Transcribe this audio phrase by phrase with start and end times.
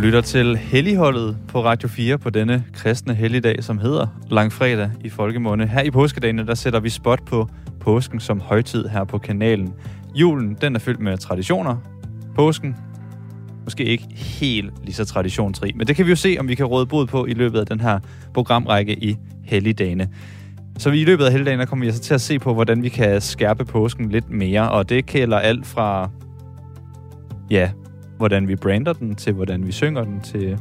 [0.00, 5.66] Lytter til Helligholdet på Radio 4 på denne kristne helligdag, som hedder Langfredag i folkemunde.
[5.66, 7.48] Her i påskedagene, der sætter vi spot på
[7.80, 9.74] påsken som højtid her på kanalen.
[10.14, 11.76] Julen, den er fyldt med traditioner.
[12.34, 12.76] Påsken,
[13.64, 16.66] måske ikke helt lige så traditionsrig, men det kan vi jo se, om vi kan
[16.66, 17.98] råde bod på i løbet af den her
[18.34, 20.08] programrække i helligdagene.
[20.78, 22.88] Så vi i løbet af helligdagen, kommer vi altså til at se på, hvordan vi
[22.88, 26.10] kan skærpe påsken lidt mere, og det kælder alt fra,
[27.50, 27.70] ja,
[28.20, 30.58] hvordan vi brander den, til hvordan vi synger den, til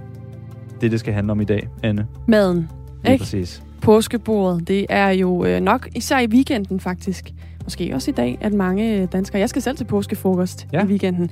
[0.81, 2.07] det, det skal handle om i dag, Anne.
[2.27, 2.69] Maden,
[3.03, 3.21] Lige ikke?
[3.23, 3.63] præcis.
[3.81, 7.31] Påskebordet, det er jo øh, nok især i weekenden faktisk.
[7.63, 9.39] Måske også i dag, at mange øh, danskere...
[9.39, 10.83] Jeg skal selv til påskefrokost Ja.
[10.83, 11.29] i weekenden.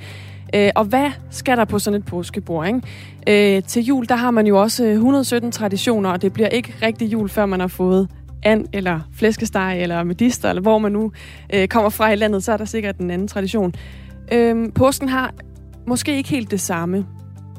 [0.55, 3.55] Øh, og hvad skal der på sådan et påskebord, ikke?
[3.57, 6.73] Øh, til jul, der har man jo også øh, 117 traditioner, og det bliver ikke
[6.81, 8.07] rigtig jul, før man har fået
[8.43, 11.11] and, eller flæskesteg, eller medister, eller hvor man nu
[11.53, 13.73] øh, kommer fra i landet, så er der sikkert en anden tradition.
[14.31, 15.33] Øh, påsken har
[15.87, 17.05] måske ikke helt det samme.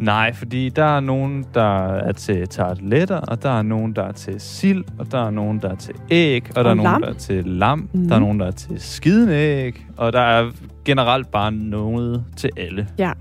[0.01, 4.13] Nej, fordi der er nogen, der er til tarteletter, og der er nogen, der er
[4.13, 7.03] til sild, og der er nogen, der er til æg, og, der er nogen, lam.
[7.03, 8.09] der er til lam, Mhm.
[8.09, 10.51] der er nogen, der er til skidende æg, og der er
[10.85, 12.89] generelt bare noget til alle.
[12.99, 13.13] Ja.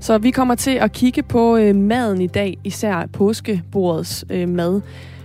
[0.00, 4.80] Så vi kommer til at kigge på øh, maden i dag, især påskebordets øh, mad.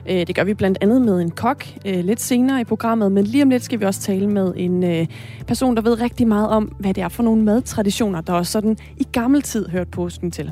[0.10, 3.24] Øh, det gør vi blandt andet med en kok øh, lidt senere i programmet, men
[3.24, 5.08] lige om lidt skal vi også tale med en øh,
[5.48, 8.78] person, der ved rigtig meget om, hvad det er for nogle madtraditioner, der også sådan
[8.98, 10.52] i gammel tid hørt påsken til.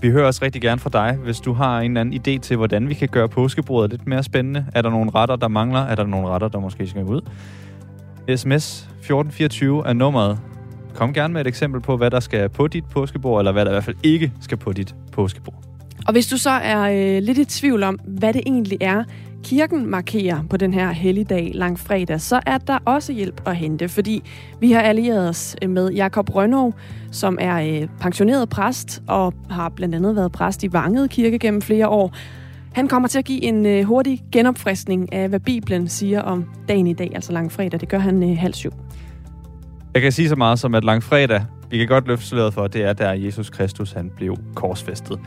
[0.00, 2.56] Vi hører også rigtig gerne fra dig, hvis du har en eller anden idé til,
[2.56, 4.66] hvordan vi kan gøre påskebordet lidt mere spændende.
[4.74, 5.80] Er der nogle retter, der mangler?
[5.80, 7.20] Er der nogle retter, der måske skal ud?
[8.36, 10.38] SMS 1424 er nummeret.
[10.94, 13.70] Kom gerne med et eksempel på, hvad der skal på dit påskebord, eller hvad der
[13.70, 15.73] i hvert fald ikke skal på dit påskebord.
[16.06, 19.04] Og hvis du så er øh, lidt i tvivl om, hvad det egentlig er,
[19.44, 24.22] kirken markerer på den her helligdag langfredag, så er der også hjælp at hente, fordi
[24.60, 26.72] vi har allieret os øh, med Jakob Rønnow,
[27.10, 31.62] som er øh, pensioneret præst og har blandt andet været præst i Vangede Kirke gennem
[31.62, 32.14] flere år.
[32.72, 36.86] Han kommer til at give en øh, hurtig genopfriskning af, hvad Bibelen siger om dagen
[36.86, 37.80] i dag, altså langfredag.
[37.80, 38.72] Det gør han øh, halv syv.
[39.94, 42.82] Jeg kan sige så meget som, at langfredag, vi kan godt løfte sløret for, det
[42.82, 45.18] er, der Jesus Kristus han blev korsfæstet.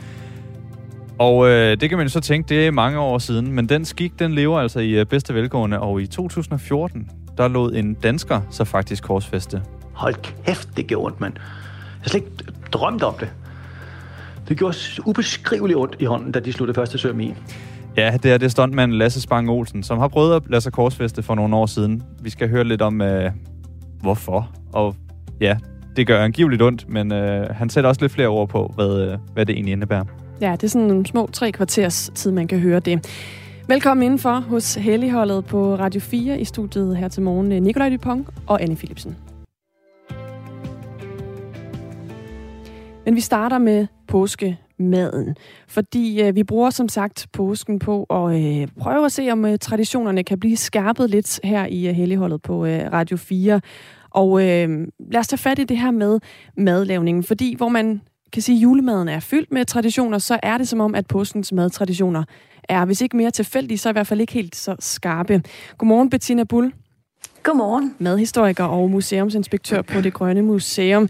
[1.18, 3.84] Og øh, det kan man jo så tænke, det er mange år siden, men den
[3.84, 8.40] skik, den lever altså i øh, bedste velgående, og i 2014, der lod en dansker
[8.50, 9.62] så faktisk korsfæste.
[9.92, 11.34] Hold kæft, det gjorde ondt, mand.
[11.36, 11.42] Jeg
[12.02, 13.28] har slet ikke drømt om det.
[14.48, 17.34] Det gjorde ubeskriveligt ondt i hånden, da de det første søm i.
[17.96, 21.22] Ja, det er det stuntmand Lasse Spang Olsen, som har prøvet at lade sig korsfæste
[21.22, 22.02] for nogle år siden.
[22.20, 23.30] Vi skal høre lidt om, øh,
[24.00, 24.50] hvorfor.
[24.72, 24.96] Og
[25.40, 25.56] ja,
[25.96, 29.18] det gør angiveligt ondt, men øh, han sætter også lidt flere ord på, hvad, øh,
[29.34, 30.04] hvad det egentlig indebærer.
[30.40, 33.06] Ja, det er sådan en små tre kvarters tid, man kan høre det.
[33.68, 37.52] Velkommen indenfor hos Helligholdet på Radio 4 i studiet her til morgen.
[37.52, 39.16] Øh, Nikolaj Dupont og Anne Philipsen.
[43.04, 45.36] Men vi starter med påskemaden,
[45.68, 49.58] fordi øh, vi bruger som sagt påsken på at øh, prøve at se, om øh,
[49.58, 53.60] traditionerne kan blive skærpet lidt her i øh, Helligholdet på øh, Radio 4.
[54.10, 56.20] Og øh, lad os tage fat i det her med
[56.56, 58.00] madlavningen, fordi hvor man
[58.32, 61.52] kan sige, at julemaden er fyldt med traditioner, så er det som om, at påskens
[61.52, 62.24] madtraditioner
[62.68, 65.42] er, hvis ikke mere tilfældige, så i hvert fald ikke helt så skarpe.
[65.78, 66.72] Godmorgen, Bettina Bull,
[67.42, 67.94] Godmorgen.
[67.98, 71.08] madhistoriker og museumsinspektør på Det Grønne Museum.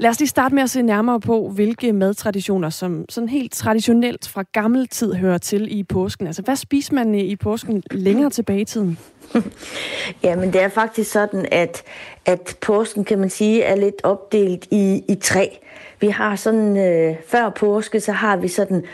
[0.00, 4.28] Lad os lige starte med at se nærmere på, hvilke madtraditioner, som sådan helt traditionelt
[4.28, 6.26] fra gammel tid hører til i påsken.
[6.26, 8.98] Altså, hvad spiser man i påsken længere tilbage i tiden?
[10.24, 11.82] Jamen, det er faktisk sådan, at,
[12.26, 15.58] at påsken, kan man sige, er lidt opdelt i, i tre.
[16.00, 18.84] Vi har sådan, øh, før påske, så har vi sådan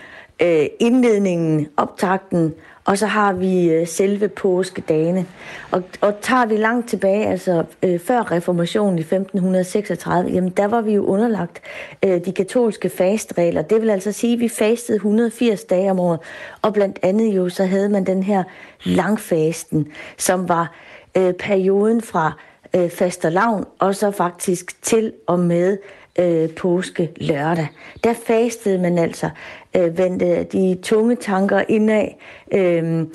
[0.43, 2.55] øh, indledningen, optakten,
[2.85, 5.27] og så har vi øh, selve påskedagene.
[5.71, 10.81] Og, og tager vi langt tilbage, altså øh, før reformationen i 1536, jamen der var
[10.81, 11.61] vi jo underlagt
[12.05, 13.63] øh, de katolske fastregler.
[13.63, 16.21] Det vil altså sige, at vi fastede 180 dage om året,
[16.63, 18.45] og blandt andet jo, så havde man den her
[18.85, 19.89] langfasten,
[20.19, 20.75] som var
[21.17, 22.33] øh, perioden fra
[22.77, 25.79] øh, fastelavn, og så faktisk til og med
[26.19, 27.69] øh, påske lørdag.
[28.05, 29.31] Der fastede man altså,
[29.77, 32.09] øh, vendte øh, de tunge tanker indad,
[32.53, 33.07] øh,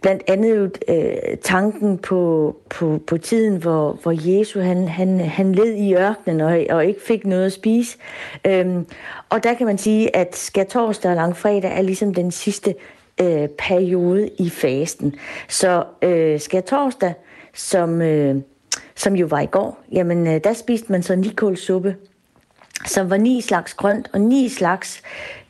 [0.00, 5.74] blandt andet øh, tanken på, på, på tiden, hvor, hvor Jesus han, han, han led
[5.74, 7.98] i ørkenen og, og ikke fik noget at spise.
[8.44, 8.66] Øh,
[9.28, 12.74] og der kan man sige, at skærtorsdag og langfredag er ligesom den sidste
[13.20, 15.14] øh, periode i fasten.
[15.48, 17.14] Så øh, skærtorsdag,
[17.54, 18.36] som, øh,
[18.94, 21.96] som jo var i går, jamen øh, der spiste man så nikålsuppe,
[22.86, 25.02] som var ni slags grønt, og ni slags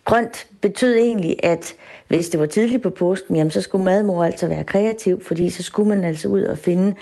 [0.08, 1.74] grønt betød egentlig, at
[2.08, 5.62] hvis det var tidligt på påsken, jamen så skulle madmor altså være kreativ, fordi så
[5.62, 6.94] skulle man altså ud og finde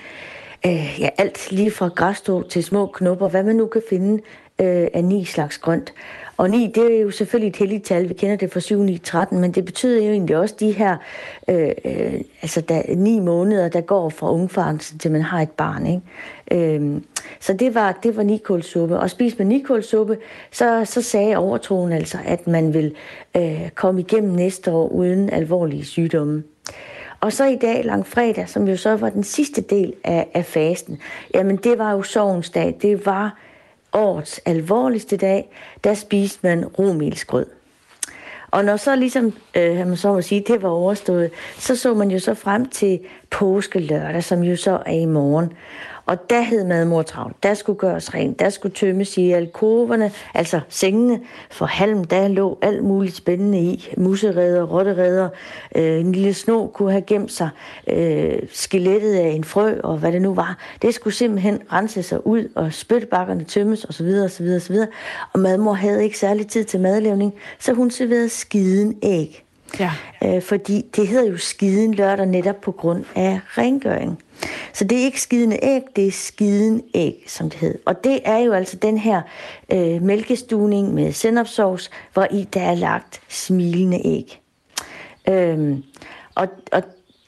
[0.66, 4.22] øh, ja, alt lige fra græsstrå til små knopper, hvad man nu kan finde
[4.60, 5.92] øh, af ni slags grønt.
[6.36, 8.08] Og 9, det er jo selvfølgelig et heldigt tal.
[8.08, 10.96] Vi kender det fra 7, 9, 13, men det betyder jo egentlig også de her
[11.48, 15.86] øh, øh, altså der, 9 måneder, der går fra ungfarelsen til man har et barn.
[15.86, 16.76] Ikke?
[16.76, 17.00] Øh,
[17.40, 18.98] så det var, det var nikålsuppe.
[18.98, 20.18] Og spise med nikålsuppe,
[20.50, 22.94] så, så sagde overtroen altså, at man vil
[23.36, 26.42] øh, komme igennem næste år uden alvorlige sygdomme.
[27.20, 30.98] Og så i dag, langfredag, som jo så var den sidste del af, af fasten,
[31.34, 32.76] jamen det var jo sovens dag.
[32.82, 33.38] Det var
[33.96, 35.48] årets alvorligste dag,
[35.84, 37.46] der spiste man romilsgrød.
[38.50, 42.10] Og når så ligesom, øh, man så må sige, det var overstået, så så man
[42.10, 43.00] jo så frem til
[43.30, 45.52] påske lørdag, som jo så er i morgen.
[46.06, 47.42] Og der hed madmor travlt.
[47.42, 48.38] Der skulle gøres rent.
[48.40, 51.20] Der skulle tømmes i alkoverne, altså sengene.
[51.50, 53.88] For halm, der lå alt muligt spændende i.
[53.96, 55.28] Musereder, rottereder.
[55.74, 57.48] Øh, en lille sno kunne have gemt sig.
[57.86, 60.58] Øh, skelettet af en frø, og hvad det nu var.
[60.82, 64.06] Det skulle simpelthen rense sig ud, og spytbakkerne tømmes, osv.
[64.24, 64.76] osv., osv.
[65.32, 69.45] Og madmor havde ikke særlig tid til madlavning, så hun serverede skiden æg.
[69.80, 69.92] Ja.
[70.24, 74.22] Øh, fordi det hedder jo skiden lørdag netop på grund af rengøring.
[74.72, 77.78] Så det er ikke skidende æg, det er skiden æg, som det hedder.
[77.84, 79.22] Og det er jo altså den her
[79.72, 84.40] øh, mælkestuning med sennepsovs, hvor i der er lagt smilende æg.
[85.28, 85.84] Øhm,
[86.34, 86.82] og, og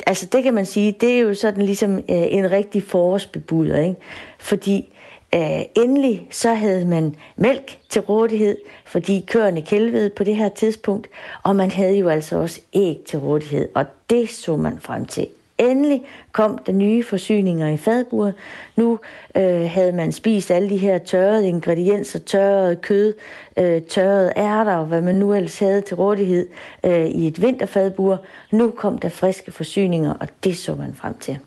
[0.06, 3.96] altså det kan man sige, det er jo sådan ligesom øh, en rigtig forårsbebuder, ikke?
[4.38, 4.92] Fordi
[5.34, 11.06] øh, endelig så havde man mælk til rådighed, fordi køerne kælvede på det her tidspunkt,
[11.42, 15.26] og man havde jo altså også æg til rådighed, og det så man frem til.
[15.58, 16.02] Endelig
[16.32, 18.34] kom der nye forsyninger i fadburet.
[18.76, 18.98] Nu
[19.36, 23.14] øh, havde man spist alle de her tørrede ingredienser, tørret kød,
[23.58, 26.48] øh, tørrede ærter og hvad man nu ellers havde til rådighed
[26.84, 28.20] øh, i et vinterfadbur.
[28.50, 31.38] Nu kom der friske forsyninger, og det så man frem til.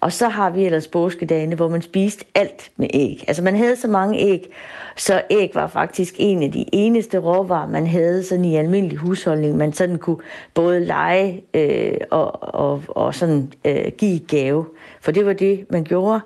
[0.00, 3.24] Og så har vi ellers påskedagene, hvor man spiste alt med æg.
[3.28, 4.52] Altså man havde så mange æg,
[4.96, 9.56] så æg var faktisk en af de eneste råvarer, man havde sådan i almindelig husholdning.
[9.56, 10.18] Man sådan kunne
[10.54, 14.66] både lege øh, og, og, og sådan øh, give gave.
[15.00, 16.20] For det var det, man gjorde.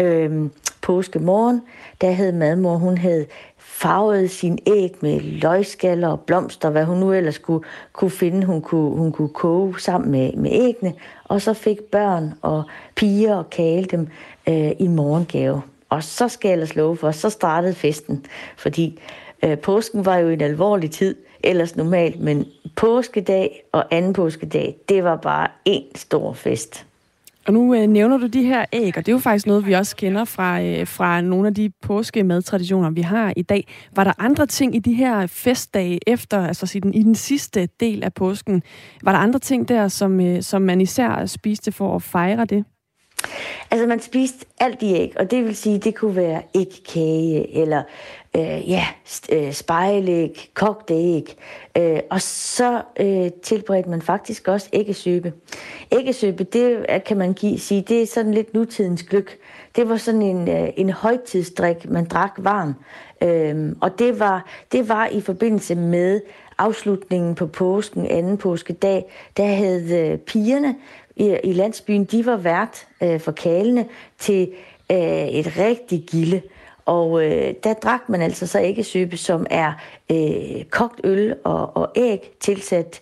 [0.00, 0.50] Øh,
[0.82, 1.62] påske morgen,
[2.00, 3.26] der havde madmor, hun havde
[3.76, 7.60] farvede sin æg med løgskaller og blomster, hvad hun nu ellers kunne,
[7.92, 10.94] kunne finde, hun kunne, hun kunne koge sammen med, med æggene.
[11.24, 12.64] Og så fik børn og
[12.94, 14.08] piger og kale dem
[14.48, 15.62] øh, i morgengave.
[15.88, 18.26] Og så skal jeg ellers love for, så startede festen.
[18.56, 19.00] Fordi
[19.44, 22.44] øh, påsken var jo en alvorlig tid, ellers normalt, men
[22.76, 26.85] påskedag og anden påskedag, det var bare en stor fest.
[27.46, 29.72] Og nu øh, nævner du de her æg, og det er jo faktisk noget, vi
[29.72, 33.68] også kender fra, øh, fra nogle af de påskemadtraditioner, vi har i dag.
[33.96, 37.68] Var der andre ting i de her festdage efter, altså i den, i den sidste
[37.80, 38.62] del af påsken,
[39.02, 42.64] var der andre ting der, som, øh, som man især spiste for at fejre det?
[43.70, 47.82] Altså man spiste alt i æg, og det vil sige, det kunne være ægkage, eller
[48.36, 48.86] øh, ja,
[49.32, 51.36] øh, spejlæg, kogt æg,
[51.78, 55.32] øh, og så øh, tilberedte man faktisk også æggesybe.
[55.92, 59.38] Æggesybe, det kan man give, sige, det er sådan lidt nutidens gløk.
[59.76, 62.74] Det var sådan en, øh, en højtidsdrik, man drak varm,
[63.22, 66.20] øh, og det var, det var i forbindelse med
[66.58, 69.04] afslutningen på påsken, anden påskedag,
[69.36, 70.74] der havde øh, pigerne
[71.16, 73.86] i, i landsbyen, de var vært øh, for kalene
[74.18, 74.52] til
[74.92, 76.42] øh, et rigtig gilde.
[76.86, 79.72] Og øh, der drak man altså så æggesype, som er
[80.12, 83.00] øh, kogt øl og, og æg tilsat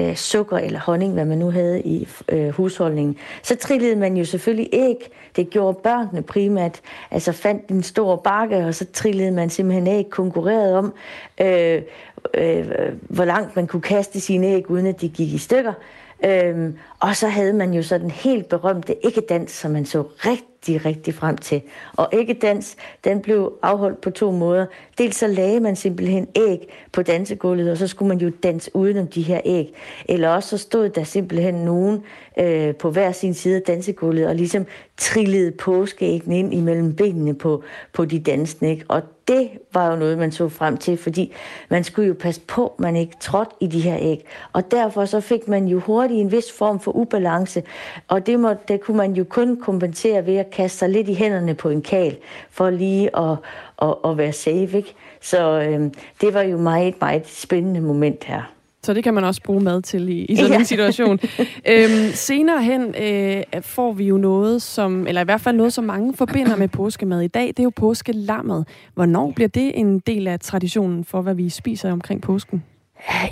[0.00, 3.16] øh, sukker eller honning, hvad man nu havde i øh, husholdningen.
[3.42, 5.10] Så trillede man jo selvfølgelig æg.
[5.36, 6.80] Det gjorde børnene primært.
[7.10, 10.94] Altså fandt en stor bakke, og så trillede man simpelthen æg, konkurrerede om,
[11.40, 11.82] øh,
[12.34, 12.68] øh,
[13.00, 15.72] hvor langt man kunne kaste sine æg, uden at de gik i stykker.
[16.24, 20.84] Øhm, og så havde man jo så den helt berømte ikke-dans, som man så rigtig,
[20.84, 21.62] rigtig frem til.
[21.96, 24.66] Og ikke-dans, den blev afholdt på to måder.
[24.98, 29.06] Dels så lagde man simpelthen æg på dansegulvet, og så skulle man jo danse udenom
[29.06, 29.74] de her æg.
[30.08, 32.02] Eller også så stod der simpelthen nogen
[32.38, 37.62] øh, på hver sin side af dansegulvet, og ligesom trillede påskeæggene ind imellem benene på,
[37.92, 38.70] på de dansende.
[38.70, 38.84] Ikke?
[38.88, 41.32] Og det var jo noget, man så frem til, fordi
[41.68, 44.24] man skulle jo passe på, man ikke trådte i de her æg.
[44.52, 47.62] Og derfor så fik man jo hurtigt en vis form for ubalance,
[48.08, 51.14] og det, må, det kunne man jo kun kompensere ved at kaste sig lidt i
[51.14, 52.16] hænderne på en kal,
[52.50, 53.36] for lige at,
[53.82, 54.76] at, at være safe.
[54.76, 54.94] Ikke?
[55.20, 58.59] Så øhm, det var jo meget, meget spændende moment her.
[58.82, 60.58] Så det kan man også bruge mad til i, i sådan ja.
[60.58, 61.18] en situation.
[61.72, 65.84] øhm, senere hen øh, får vi jo noget, som, eller i hvert fald noget, som
[65.84, 67.46] mange forbinder med påskemad i dag.
[67.46, 68.68] Det er jo påskelammet.
[68.94, 72.64] Hvornår bliver det en del af traditionen for, hvad vi spiser omkring påsken?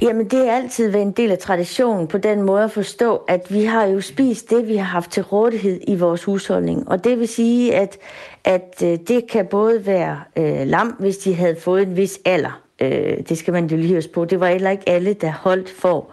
[0.02, 3.47] Jamen, det er altid været en del af traditionen på den måde at forstå, at
[3.50, 6.88] vi har jo spist det, vi har haft til rådighed i vores husholdning.
[6.88, 7.99] Og det vil sige, at,
[8.45, 12.68] at øh, det kan både være øh, lam, hvis de havde fået en vis alder.
[12.80, 14.25] Øh, det skal man jo lige huske på.
[14.25, 16.06] Det var heller ikke alle, der holdt for.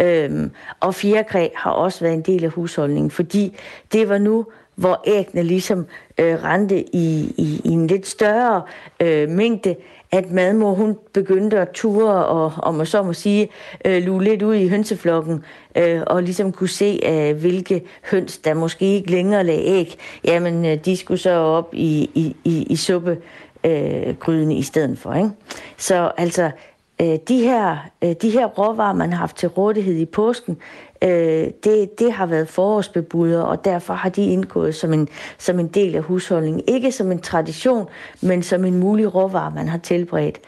[0.00, 0.50] Øhm,
[0.80, 3.56] og fjerkræ har også været en del af husholdningen, fordi
[3.92, 5.86] det var nu, hvor æggene ligesom
[6.18, 8.62] øh, rendte i, i, i en lidt større
[9.00, 9.76] øh, mængde,
[10.12, 13.48] at madmor hun begyndte at ture og, om man så må sige,
[13.84, 15.44] øh, lue lidt ud i hønseflokken
[15.76, 20.66] øh, og ligesom kunne se, øh, hvilke høns, der måske ikke længere lagde æg, jamen
[20.66, 23.18] øh, de skulle så op i, i, i, i suppe
[23.64, 25.14] øh, gryden i stedet for.
[25.14, 25.30] Ikke?
[25.76, 26.50] Så altså,
[27.00, 30.56] øh, de, her, øh, de her råvarer, man har haft til rådighed i påsken,
[31.04, 35.68] øh, det, det har været forårsbebuder, og derfor har de indgået som en, som en
[35.68, 36.62] del af husholdningen.
[36.68, 37.88] Ikke som en tradition,
[38.20, 40.40] men som en mulig råvare, man har tilberedt.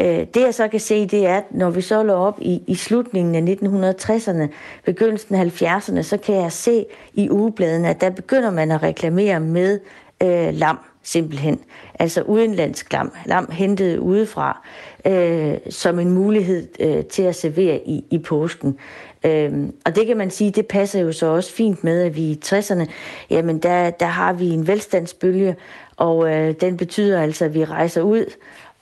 [0.00, 2.62] Øh, det jeg så kan se, det er, at når vi så lå op i,
[2.66, 4.48] i slutningen af 1960'erne,
[4.84, 9.40] begyndelsen af 70'erne, så kan jeg se i ugebladene, at der begynder man at reklamere
[9.40, 9.80] med
[10.22, 11.60] øh, lam simpelthen.
[11.98, 14.66] Altså udenlandsk lam, lam hentet udefra,
[15.06, 18.78] øh, som en mulighed øh, til at servere i, i påsken.
[19.24, 22.22] Øhm, og det kan man sige, det passer jo så også fint med, at vi
[22.22, 22.86] i 60'erne,
[23.30, 25.56] jamen der, der har vi en velstandsbølge,
[25.96, 28.24] og øh, den betyder altså, at vi rejser ud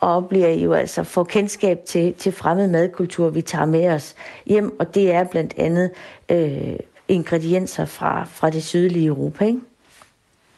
[0.00, 4.14] og bliver jo altså får kendskab til, til fremmed madkultur, vi tager med os
[4.46, 5.90] hjem, og det er blandt andet
[6.28, 6.76] øh,
[7.08, 9.60] ingredienser fra, fra det sydlige Europa, ikke?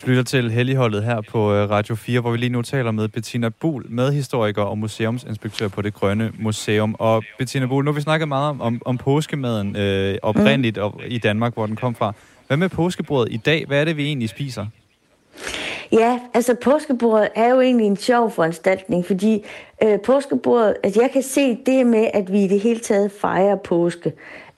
[0.02, 3.09] Du lytter til Helligholdet her på øh, Radio 4, hvor vi lige nu taler med
[3.09, 6.97] Bettina Buhl, medhistoriker og museumsinspektør på det Grønne Museum.
[6.99, 10.83] Og Bettina Buhl, nu har vi snakket meget om, om, om påskemaden øh, oprindeligt mm.
[10.83, 12.12] og, i Danmark, hvor den kom fra.
[12.47, 13.64] Hvad med påskebordet i dag?
[13.67, 14.67] Hvad er det, vi egentlig spiser?
[15.93, 19.45] Ja, altså påskebordet er jo egentlig en sjov foranstaltning, fordi
[19.83, 23.57] øh, påskebordet, altså jeg kan se det med, at vi i det hele taget fejrer
[23.57, 24.12] påske,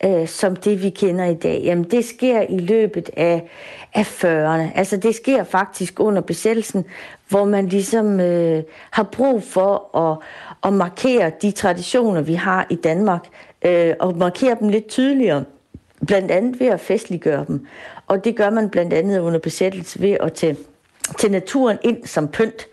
[0.05, 3.51] øh, som det vi kender i dag, jamen det sker i løbet af,
[3.95, 4.79] af 40'erne.
[4.79, 6.85] Altså det sker faktisk under besættelsen,
[7.29, 10.19] hvor man ligesom øh, har brug for at,
[10.65, 13.25] at markere de traditioner, vi har i Danmark,
[13.65, 15.45] øh, og markere dem lidt tydeligere.
[16.07, 17.67] Blandt andet ved at festliggøre dem.
[18.07, 20.57] Og det gør man blandt andet under besættelse ved at tage,
[21.19, 22.67] tage naturen ind som pynt,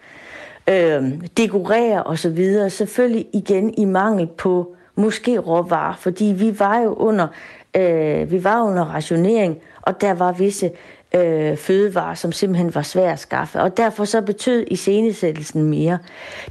[0.70, 1.04] øh,
[1.38, 2.70] dekorere osv.
[2.70, 7.28] Selvfølgelig igen i mangel på måske råvarer, fordi vi var jo under,
[7.76, 10.72] øh, vi var under rationering, og der var visse
[11.16, 13.62] øh, fødevarer, som simpelthen var svære at skaffe.
[13.62, 16.00] Og derfor så betød iscenesættelsen mere.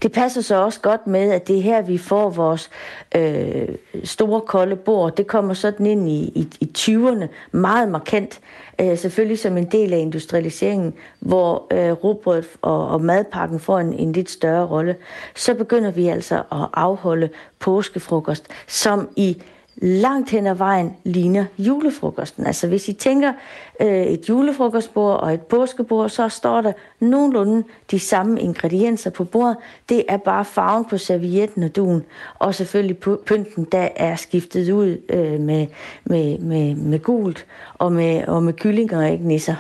[0.03, 2.71] Det passer så også godt med, at det er her, vi får vores
[3.15, 3.69] øh,
[4.05, 5.17] store kolde bord.
[5.17, 8.41] Det kommer sådan ind i, i, i 20'erne meget markant.
[8.81, 13.93] Øh, selvfølgelig som en del af industrialiseringen, hvor øh, robrød og, og madpakken får en,
[13.93, 14.97] en lidt større rolle.
[15.35, 17.29] Så begynder vi altså at afholde
[17.59, 19.43] påskefrokost, som i
[19.83, 22.47] langt hen ad vejen ligner julefrokosten.
[22.47, 23.33] Altså hvis I tænker
[23.81, 29.57] øh, et julefrokostbord og et påskebord, så står der nogenlunde de samme ingredienser på bordet.
[29.89, 32.05] Det er bare farven på servietten og duen,
[32.35, 35.67] og selvfølgelig pynten, der er skiftet ud øh, med,
[36.05, 39.55] med, med, med gult og med, og med kyllinger og ikke nisser.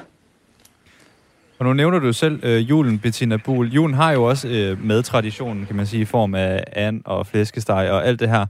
[1.59, 3.69] Og nu nævner du selv øh, julen, Bettina Buhl.
[3.69, 7.27] Julen har jo også øh, med traditionen, kan man sige, i form af and og
[7.27, 8.47] flæskesteg og alt det her.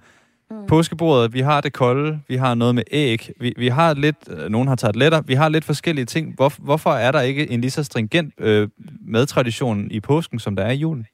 [0.50, 0.66] Mm.
[0.66, 4.48] Påskebordet, vi har det kolde, vi har noget med æg, vi, vi har lidt, øh,
[4.48, 6.34] nogen har taget letter, vi har lidt forskellige ting.
[6.34, 8.68] Hvor, hvorfor er der ikke en lige så stringent øh,
[9.06, 11.06] madtradition i påsken, som der er i julen?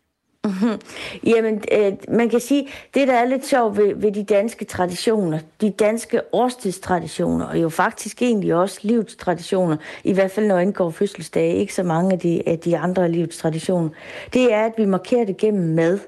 [0.45, 0.81] Mm-hmm.
[1.27, 5.39] Jamen, øh, man kan sige, det der er lidt sjovt ved, ved de danske traditioner,
[5.61, 10.91] de danske årstidstraditioner, og jo faktisk egentlig også livets traditioner, i hvert fald når indgår
[10.91, 13.89] fødselsdage, ikke så mange af de, af de andre livets traditioner,
[14.33, 15.99] det er, at vi markerer det gennem mad.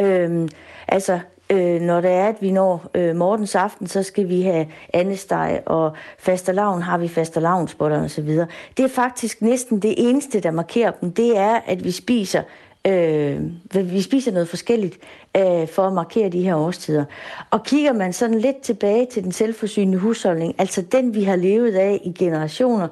[0.00, 0.48] Øh,
[0.88, 4.66] altså, Øh, når det er, at vi når øh, morgens aften, så skal vi have
[4.92, 8.46] andesteg, og fastelavn har vi fastelavnsbotter og så videre.
[8.76, 12.42] Det er faktisk næsten det eneste, der markerer dem, det er, at vi spiser
[12.86, 13.40] øh,
[13.74, 14.98] vi spiser noget forskelligt
[15.36, 17.04] øh, for at markere de her årstider.
[17.50, 21.74] Og kigger man sådan lidt tilbage til den selvforsynende husholdning, altså den, vi har levet
[21.74, 22.88] af i generationer,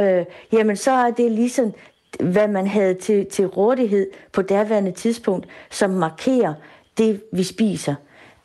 [0.00, 1.72] øh, jamen så er det ligesom,
[2.20, 6.54] hvad man havde til, til rådighed på daværende tidspunkt, som markerer,
[6.98, 7.94] det, vi spiser.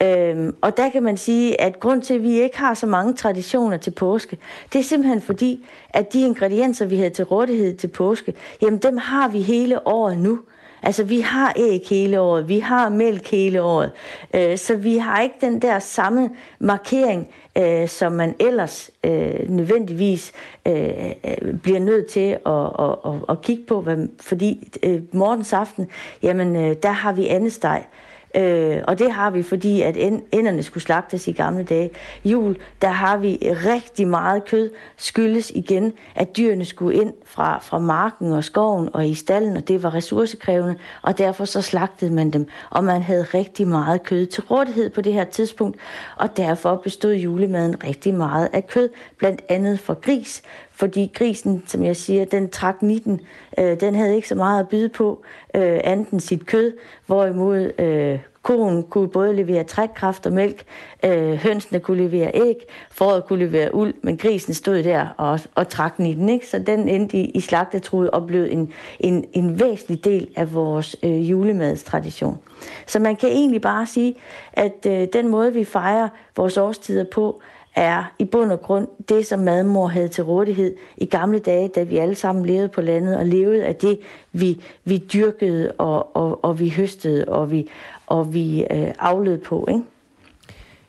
[0.03, 3.13] Øhm, og der kan man sige, at grund til, at vi ikke har så mange
[3.13, 4.38] traditioner til påske,
[4.74, 8.98] det er simpelthen fordi, at de ingredienser, vi havde til rådighed til påske, jamen dem
[8.98, 10.39] har vi hele året nu.
[10.84, 13.91] Altså, vi har æg hele året, vi har mælk hele året,
[14.34, 16.29] øh, så vi har ikke den der samme
[16.60, 17.27] markering,
[17.58, 20.31] øh, som man ellers øh, nødvendigvis
[20.67, 25.53] øh, øh bliver nødt til at, at, at, at kigge på, hvad, fordi øh, morgens
[25.53, 25.88] aften,
[26.24, 29.98] jamen, øh, der har vi andesteg, Øh, Øh, og det har vi, fordi at
[30.32, 31.90] enderne skulle slagtes i gamle dage.
[32.26, 37.80] Jul, der har vi rigtig meget kød, skyldes igen, at dyrene skulle ind fra, fra
[37.80, 42.32] marken og skoven og i stallen, og det var ressourcekrævende, og derfor så slagtede man
[42.32, 42.48] dem.
[42.70, 45.78] Og man havde rigtig meget kød til rådighed på det her tidspunkt,
[46.18, 50.42] og derfor bestod julemaden rigtig meget af kød, blandt andet for gris,
[50.82, 53.22] fordi grisen, som jeg siger, den trak 19.
[53.58, 55.22] Øh, den havde ikke så meget at byde på,
[55.56, 56.74] øh, andet end sit kød,
[57.06, 60.64] hvorimod øh, konen kunne både levere trækkraft og mælk,
[61.06, 62.56] øh, hønsene kunne levere æg,
[62.92, 66.48] foråret kunne levere uld, men grisen stod der og, og trak den i den, ikke?
[66.48, 70.96] så den endte i, i slagtetruet og blev en, en, en væsentlig del af vores
[71.04, 72.40] øh, julemadstradition.
[72.88, 74.16] Så man kan egentlig bare sige,
[74.54, 77.42] at øh, den måde, vi fejrer vores årstider på,
[77.75, 81.84] er i bund og grund det, som madmor havde til rådighed i gamle dage, da
[81.84, 84.00] vi alle sammen levede på landet og levede af det,
[84.32, 87.70] vi, vi dyrkede og, og, og vi høstede og vi,
[88.08, 89.66] og vi øh, afled på.
[89.70, 89.84] Ikke?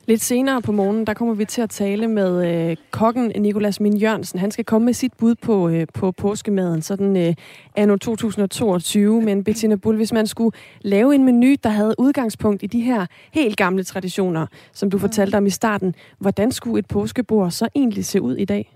[0.06, 3.96] Lidt senere på morgenen, der kommer vi til at tale med øh, kokken Nikolas Min
[3.96, 4.38] Jørgensen.
[4.38, 7.34] Han skal komme med sit bud på, øh, på påskemaden, sådan øh,
[7.76, 9.22] anno 2022.
[9.22, 13.06] Men Bettina Bull, hvis man skulle lave en menu, der havde udgangspunkt i de her
[13.32, 18.04] helt gamle traditioner, som du fortalte om i starten, hvordan skulle et påskebord så egentlig
[18.04, 18.72] se ud i dag?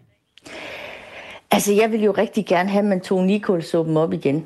[1.51, 4.37] Altså, jeg vil jo rigtig gerne have, at man tog Nikolsuppen op igen.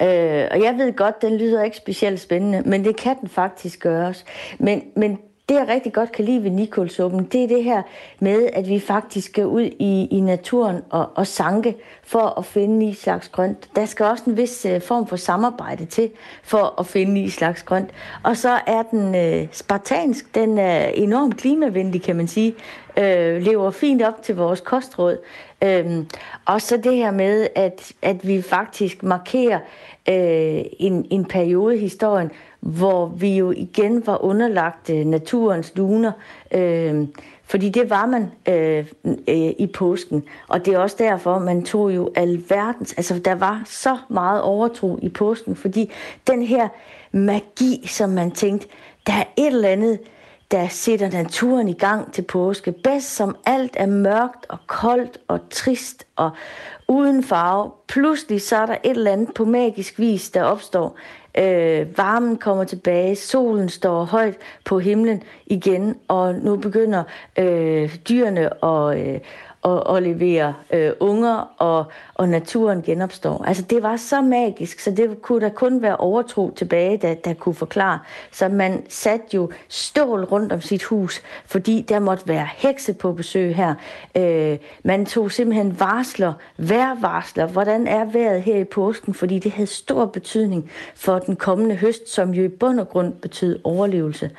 [0.00, 3.80] Øh, og jeg ved godt, den lyder ikke specielt spændende, men det kan den faktisk
[3.80, 4.24] gøres.
[4.58, 7.82] Men, men det, jeg rigtig godt kan lide ved Nikolsuppen, det er det her
[8.20, 12.78] med, at vi faktisk skal ud i, i naturen og, og sanke for at finde
[12.78, 13.68] ni slags grønt.
[13.76, 16.10] Der skal også en vis uh, form for samarbejde til
[16.42, 17.90] for at finde ni slags grønt.
[18.22, 22.54] Og så er den uh, spartansk, den er enormt klimavenlig, kan man sige,
[22.96, 25.16] uh, lever fint op til vores kostråd.
[25.64, 26.04] Uh,
[26.44, 29.58] og så det her med, at, at vi faktisk markerer
[30.08, 36.12] uh, en, en periode i historien, hvor vi jo igen var underlagt øh, naturens luner,
[36.54, 37.06] øh,
[37.44, 38.86] fordi det var man øh,
[39.28, 40.24] øh, i påsken.
[40.48, 42.92] Og det er også derfor, man tog jo alverdens...
[42.92, 45.92] Altså, der var så meget overtro i påsken, fordi
[46.26, 46.68] den her
[47.12, 48.68] magi, som man tænkte,
[49.06, 49.98] der er et eller andet,
[50.50, 52.72] der sætter naturen i gang til påske.
[52.72, 56.30] Bedst som alt er mørkt og koldt og trist og
[56.88, 57.70] uden farve.
[57.88, 60.96] Pludselig så er der et eller andet på magisk vis, der opstår.
[61.38, 67.02] Øh, varmen kommer tilbage, solen står højt på himlen igen, og nu begynder
[67.38, 69.20] øh, dyrene at, øh,
[69.68, 73.44] og, og levere øh, unger, og, og naturen genopstår.
[73.44, 77.34] Altså det var så magisk, så det kunne der kun være overtro tilbage, der, der
[77.34, 77.98] kunne forklare.
[78.32, 83.12] Så man satte jo stål rundt om sit hus, fordi der måtte være hekse på
[83.12, 83.74] besøg her.
[84.16, 89.66] Øh, man tog simpelthen varsler, vejrvarsler, hvordan er vejret her i påsken, fordi det havde
[89.66, 94.30] stor betydning for den kommende høst, som jo i bund og grund betød overlevelse.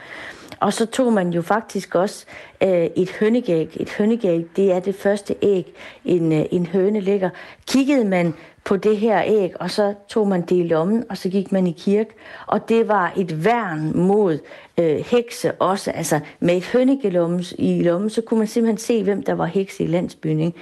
[0.59, 2.25] Og så tog man jo faktisk også
[2.63, 3.77] øh, et hønegæg.
[3.79, 5.73] Et hønegæg, det er det første æg,
[6.05, 7.29] en, øh, en høne lægger.
[7.67, 11.29] Kiggede man på det her æg, og så tog man det i lommen, og så
[11.29, 12.09] gik man i kirke.
[12.47, 14.39] Og det var et værn mod
[14.79, 15.91] øh, hekse også.
[15.91, 19.83] Altså med et hønnegelomme i lommen, så kunne man simpelthen se, hvem der var hekse
[19.83, 20.39] i landsbyen.
[20.39, 20.57] Ikke?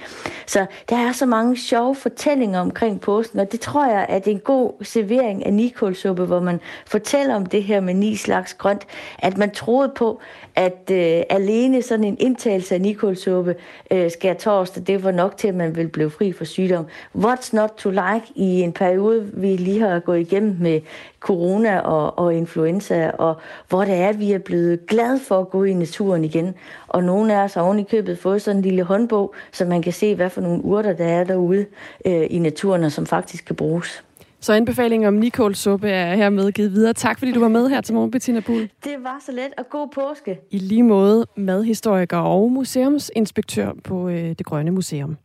[0.46, 4.30] Så der er så mange sjove fortællinger omkring påsken, og det tror jeg, at det
[4.30, 8.86] en god servering af nikålsuppe, hvor man fortæller om det her med ni slags grønt,
[9.18, 10.20] at man troede på,
[10.56, 13.54] at øh, alene sådan en indtagelse af nikålsuppe
[13.90, 16.86] øh, skær torsdag, det var nok til, at man ville blive fri for sygdom.
[17.18, 20.80] What's not to like i en periode, vi lige har gået igennem med
[21.20, 23.36] corona og, og influenza, og
[23.68, 26.54] hvor det er, at vi er blevet glade for at gå i naturen igen.
[26.88, 29.82] Og nogle af os har oven i købet fået sådan en lille håndbog, så man
[29.82, 31.66] kan se, hvad for nogle urter, der er derude
[32.06, 34.04] øh, i naturen, og som faktisk kan bruges.
[34.40, 36.92] Så anbefalingen om Nicole-suppe er hermed givet videre.
[36.92, 38.70] Tak fordi du var med her til morgen, Bettina Bull.
[38.84, 40.40] Det var så let, og god påske.
[40.50, 45.16] I lige måde madhistoriker og museumsinspektør på øh, Det Grønne Museum.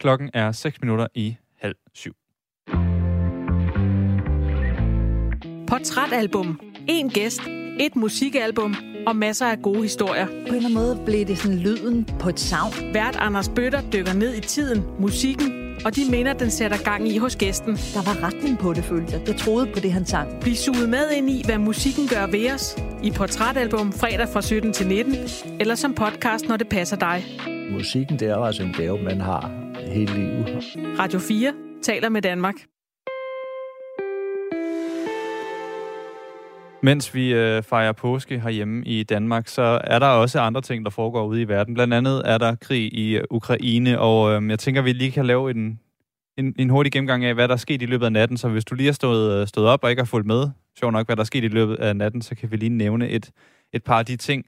[0.00, 2.12] Klokken er 6 minutter i halv syv.
[5.72, 6.60] Portrætalbum.
[6.88, 7.40] En gæst.
[7.80, 8.74] Et musikalbum
[9.06, 10.26] og masser af gode historier.
[10.26, 12.72] På en eller anden måde blev det sådan lyden på et savn.
[12.94, 17.18] Vært Anders Bøtter dykker ned i tiden, musikken og de minder, den sætter gang i
[17.18, 17.72] hos gæsten.
[17.76, 19.28] Der var retning på det, følte jeg.
[19.28, 20.40] Jeg troede på det, han sang.
[20.40, 22.76] Bliv suget med ind i, hvad musikken gør ved os.
[23.02, 25.14] I Portrætalbum fredag fra 17 til 19.
[25.60, 27.24] Eller som podcast, når det passer dig.
[27.70, 29.50] Musikken, det er jo altså en gave, man har
[29.92, 30.62] hele livet.
[30.98, 32.71] Radio 4 taler med Danmark.
[36.84, 40.90] Mens vi øh, fejrer påske herhjemme i Danmark, så er der også andre ting, der
[40.90, 41.74] foregår ude i verden.
[41.74, 45.26] Blandt andet er der krig i øh, Ukraine, og øh, jeg tænker, vi lige kan
[45.26, 45.80] lave en,
[46.38, 48.36] en, en hurtig gennemgang af, hvad der er sket i løbet af natten.
[48.36, 50.90] Så hvis du lige har stået, øh, stået op og ikke har fulgt med sjov
[50.90, 53.30] nok, hvad der er sket i løbet af natten, så kan vi lige nævne et,
[53.72, 54.44] et par af de ting.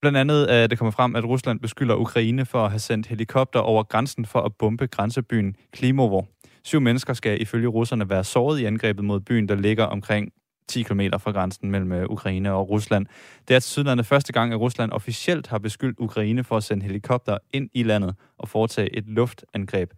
[0.00, 3.60] Blandt andet er det kommet frem, at Rusland beskylder Ukraine for at have sendt helikopter
[3.60, 6.22] over grænsen for at bombe grænsebyen Klimovo.
[6.64, 10.32] Syv mennesker skal ifølge russerne være såret i angrebet mod byen, der ligger omkring
[10.68, 13.06] 10 km fra grænsen mellem øh, Ukraine og Rusland.
[13.48, 16.86] Det er til sydlandet første gang, at Rusland officielt har beskyldt Ukraine for at sende
[16.86, 19.90] helikopter ind i landet og foretage et luftangreb.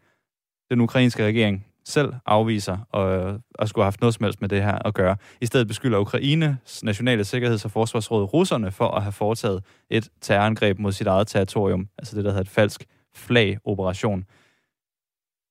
[0.70, 4.48] Den ukrainske regering selv afviser øh, at, og skulle have haft noget som helst med
[4.48, 5.16] det her at gøre.
[5.40, 10.78] I stedet beskylder Ukraines nationale sikkerheds- og forsvarsråd russerne for at have foretaget et terrorangreb
[10.78, 14.24] mod sit eget territorium, altså det, der hedder et falsk flag-operation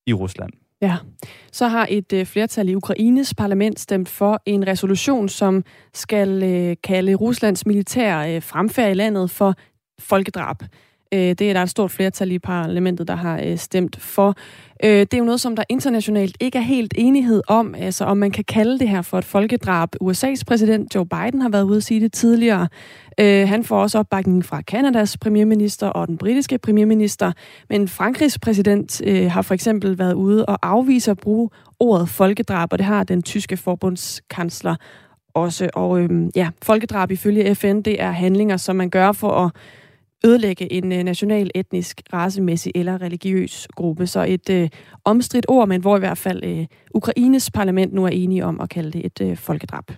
[0.08, 0.63] i Rusland.
[0.84, 0.98] Ja,
[1.52, 6.76] så har et øh, flertal i Ukraines parlament stemt for en resolution, som skal øh,
[6.84, 9.56] kalde Ruslands militær øh, fremfærd i landet for
[10.00, 10.58] folkedrab.
[11.14, 14.36] Øh, det er der et stort flertal i parlamentet, der har øh, stemt for.
[14.84, 18.18] Øh, det er jo noget, som der internationalt ikke er helt enighed om, altså om
[18.18, 19.90] man kan kalde det her for et folkedrab.
[20.04, 22.68] USA's præsident Joe Biden har været ude at sige det tidligere.
[23.20, 27.32] Øh, Han får også opbakning fra Kanadas premierminister og den britiske premierminister.
[27.70, 32.74] Men Frankrigs præsident øh, har for eksempel været ude og afvise at bruge ordet folkedrab,
[32.74, 34.76] og det har den tyske forbundskansler
[35.34, 35.70] også.
[35.74, 39.52] Og øhm, ja, folkedrab ifølge FN, det er handlinger, som man gør for at
[40.26, 44.08] ødelægge en øh, national, etnisk, racemæssig eller religiøs gruppe.
[44.08, 44.70] Så et øh,
[45.06, 48.70] omstridt ord, men hvor i hvert fald øh, Ukraines parlament nu er enige om at
[48.70, 49.92] kalde det et øh, folkedrab.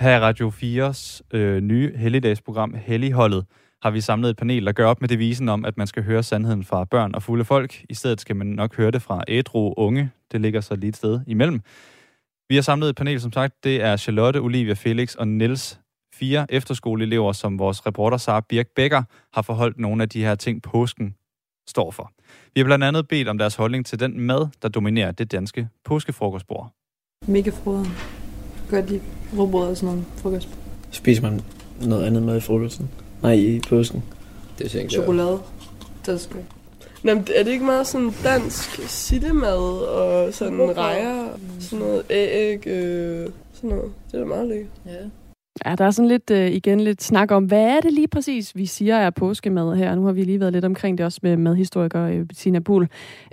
[0.00, 3.44] Her i Radio 4's øh, nye helligdagsprogram, Helligholdet,
[3.82, 6.22] har vi samlet et panel, der gør op med devisen om, at man skal høre
[6.22, 7.84] sandheden fra børn og fulde folk.
[7.88, 10.10] I stedet skal man nok høre det fra ædru unge.
[10.32, 11.60] Det ligger så lige et sted imellem.
[12.48, 13.64] Vi har samlet et panel, som sagt.
[13.64, 15.80] Det er Charlotte, Olivia Felix og Niels
[16.20, 19.02] fire efterskoleelever, som vores reporter Sara Birk Becker
[19.32, 21.14] har forholdt nogle af de her ting, påsken
[21.68, 22.12] står for.
[22.54, 25.68] Vi har blandt andet bedt om deres holdning til den mad, der dominerer det danske
[25.84, 26.70] påskefrokostbord.
[27.26, 27.86] Mega froden.
[28.70, 29.00] Gør de
[29.38, 30.48] råbrød og sådan noget frokost.
[30.90, 31.40] Spiser man
[31.80, 32.90] noget andet med i frokosten?
[33.22, 34.04] Nej, i påsken.
[34.58, 34.90] Det jeg.
[34.90, 35.38] Chokolade.
[36.06, 36.38] Det er sgu.
[37.02, 41.28] Nå, er det ikke meget sådan dansk sittemad og sådan rejer,
[41.60, 43.92] sådan noget æg, øh, sådan noget?
[44.06, 44.72] Det er da meget lækkert.
[44.86, 45.08] Ja.
[45.66, 48.56] Ja, der er sådan lidt, øh, igen lidt snak om, hvad er det lige præcis,
[48.56, 49.94] vi siger er påskemad her.
[49.94, 52.88] Nu har vi lige været lidt omkring det også med madhistoriker øh, Bettina Bull.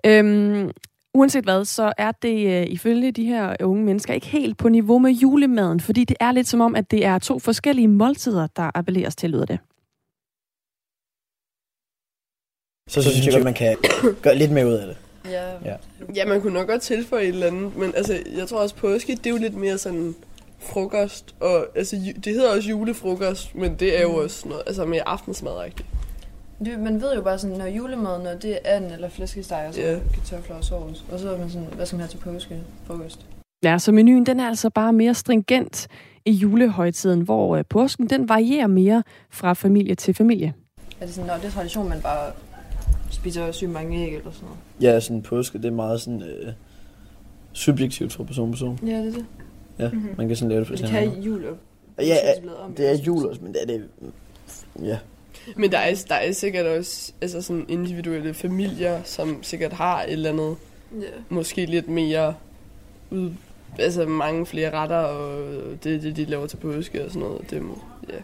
[0.06, 0.72] Øhm,
[1.14, 5.00] uanset hvad, så er det øh, ifølge de her unge mennesker ikke helt på niveau
[5.00, 8.72] med julemaden, fordi det er lidt som om, at det er to forskellige måltider, der
[8.76, 9.60] appelleres til, lyder det.
[12.90, 13.78] Så, så synes jeg, at man kan
[14.24, 14.98] gøre lidt mere ud af det.
[15.32, 15.52] Ja.
[15.66, 15.76] ja.
[16.16, 19.16] ja, man kunne nok godt tilføje et eller andet, men altså, jeg tror også, påske,
[19.16, 20.16] det er jo lidt mere sådan
[20.60, 24.24] frokost, og altså, det hedder også julefrokost, men det er jo mm.
[24.24, 25.90] også noget, altså mere aftensmadagtigt.
[26.66, 29.74] Det, man ved jo bare sådan, når julemad, når det er and eller flæskesteg, og
[29.74, 30.02] så yeah.
[30.14, 33.26] kartofler og sovs, og så er man sådan, hvad skal man have til påske, frokost?
[33.64, 35.88] Ja, så menuen den er altså bare mere stringent
[36.26, 40.54] i julehøjtiden, hvor øh, påsken den varierer mere fra familie til familie.
[41.02, 42.32] Er det sådan, når det er tradition, man bare
[43.10, 44.94] spiser sygt mange æg eller sådan noget?
[44.94, 46.54] Ja, sådan påske, det er meget sådan øh,
[47.54, 48.80] subjektivt fra person til person.
[48.88, 49.26] Ja, det er det.
[49.80, 50.10] Ja, mm-hmm.
[50.18, 51.58] man kan sådan lave det for Det kan jul og
[52.00, 52.16] Ja,
[52.78, 53.86] det er jul også, men det er det...
[54.82, 54.98] Ja.
[55.56, 60.12] Men der er, der er sikkert også altså sådan individuelle familier, som sikkert har et
[60.12, 60.56] eller andet,
[60.96, 61.12] yeah.
[61.30, 62.34] måske lidt mere,
[63.12, 63.32] ud,
[63.80, 65.44] altså mange flere retter, og
[65.84, 67.50] det er det, de laver til påske og sådan noget.
[67.50, 67.62] Det,
[68.10, 68.18] ja.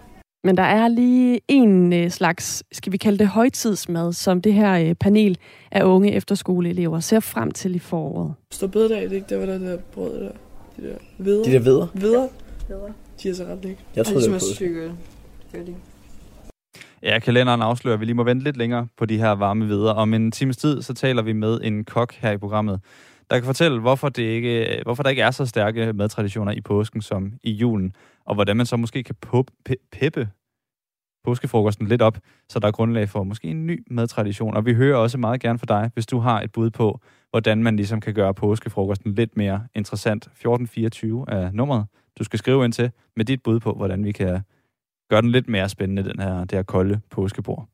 [0.44, 4.74] Men der er lige en øh, slags, skal vi kalde det højtidsmad, som det her
[4.74, 5.38] øh, panel
[5.72, 8.34] af unge efterskoleelever ser frem til i foråret.
[8.52, 9.28] Står bededag, det ikke?
[9.30, 10.32] Det var der, det der brød der.
[10.78, 11.44] De der veder.
[11.44, 11.88] De der veder?
[11.94, 12.28] Veder.
[13.24, 13.86] De er så ret lækkert.
[13.96, 14.92] Jeg tror, det er stykke.
[17.04, 19.92] Ja, kalenderen afslører, at vi lige må vente lidt længere på de her varme veder.
[19.92, 22.80] Om en times tid, så taler vi med en kok her i programmet,
[23.30, 27.02] der kan fortælle, hvorfor, det ikke, hvorfor der ikke er så stærke madtraditioner i påsken
[27.02, 29.16] som i julen, og hvordan man så måske kan
[29.92, 30.30] peppe
[31.24, 32.18] påskefrokosten lidt op,
[32.50, 34.58] så der er grundlag for måske en ny madtradition.
[34.58, 37.64] Og vi hører også meget gerne fra dig, hvis du har et bud på, hvordan
[37.64, 40.24] man ligesom kan gøre påskefrokosten lidt mere interessant.
[40.24, 41.86] 1424 er nummeret,
[42.20, 44.42] du skal skrive ind til med dit bud på, hvordan vi kan
[45.10, 47.68] gøre den lidt mere spændende, den her, det her kolde påskebord.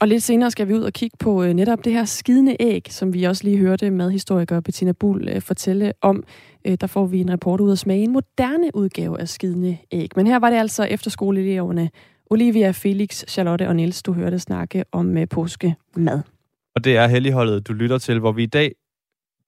[0.00, 2.86] Og lidt senere skal vi ud og kigge på øh, netop det her skidende æg,
[2.90, 6.24] som vi også lige hørte med historiker Bettina Bull øh, fortælle om.
[6.66, 10.10] Øh, der får vi en rapport ud af smage en moderne udgave af skidende æg.
[10.16, 11.90] Men her var det altså efterskoleeleverne
[12.30, 16.22] Olivia, Felix, Charlotte og Niels, du hørte snakke om påske påskemad.
[16.74, 18.72] Og det er helligholdet, du lytter til, hvor vi i dag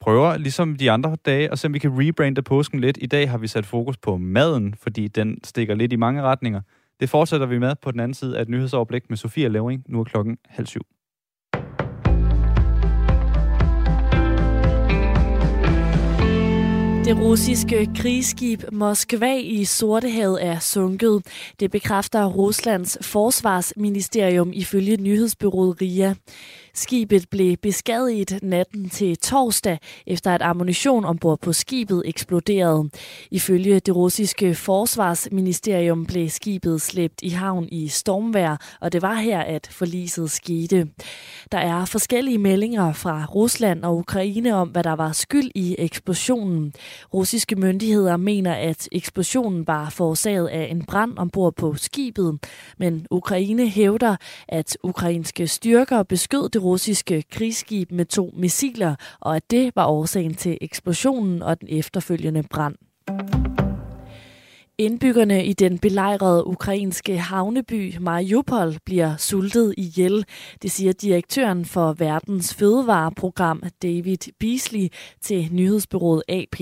[0.00, 2.98] prøver, ligesom de andre dage, at se om vi kan rebrande påsken lidt.
[3.00, 6.60] I dag har vi sat fokus på maden, fordi den stikker lidt i mange retninger.
[7.00, 9.84] Det fortsætter vi med på den anden side af et nyhedsoverblik med Sofia Levering.
[9.88, 10.82] Nu er klokken halv syv.
[17.08, 21.22] Det russiske krigsskib Moskva i Sortehavet er sunket.
[21.60, 26.14] Det bekræfter Ruslands forsvarsministerium ifølge nyhedsbyrået RIA.
[26.74, 32.90] Skibet blev beskadiget natten til torsdag, efter at ammunition ombord på skibet eksploderede.
[33.30, 39.40] Ifølge det russiske forsvarsministerium blev skibet slæbt i havn i stormvær, og det var her,
[39.40, 40.88] at forliset skete.
[41.52, 46.72] Der er forskellige meldinger fra Rusland og Ukraine om, hvad der var skyld i eksplosionen.
[47.14, 52.38] Russiske myndigheder mener, at eksplosionen var forårsaget af en brand ombord på skibet,
[52.78, 54.16] men Ukraine hævder,
[54.48, 60.34] at ukrainske styrker beskød det russiske krigsskib med to missiler, og at det var årsagen
[60.34, 62.74] til eksplosionen og den efterfølgende brand.
[64.80, 70.24] Indbyggerne i den belejrede ukrainske havneby Mariupol bliver sultet ihjel.
[70.62, 74.88] Det siger direktøren for verdens fødevareprogram David Beasley
[75.20, 76.60] til nyhedsbyrået AP.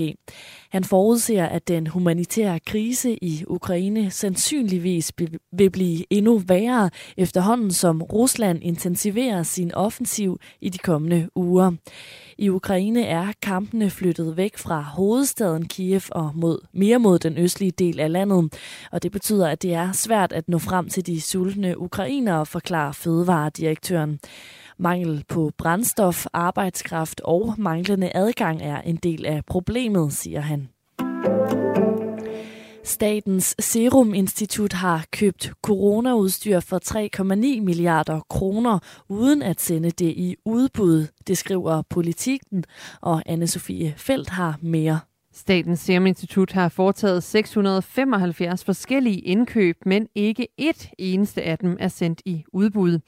[0.69, 5.11] Han forudser, at den humanitære krise i Ukraine sandsynligvis
[5.51, 11.71] vil blive endnu værre efterhånden, som Rusland intensiverer sin offensiv i de kommende uger.
[12.39, 17.71] I Ukraine er kampene flyttet væk fra hovedstaden Kiev og mod, mere mod den østlige
[17.71, 18.53] del af landet.
[18.91, 22.91] Og det betyder, at det er svært at nå frem til de sultne ukrainere, forklarer
[22.91, 24.19] fødevaredirektøren.
[24.77, 30.69] Mangel på brændstof, arbejdskraft og manglende adgang er en del af problemet, siger han.
[32.87, 36.79] Statens Serum Institut har købt coronaudstyr for
[37.59, 42.63] 3,9 milliarder kroner, uden at sende det i udbud, det skriver Politikken,
[43.01, 44.99] og Anne-Sophie Felt har mere.
[45.33, 51.87] Statens Serum Institut har foretaget 675 forskellige indkøb, men ikke et eneste af dem er
[51.87, 52.99] sendt i udbud.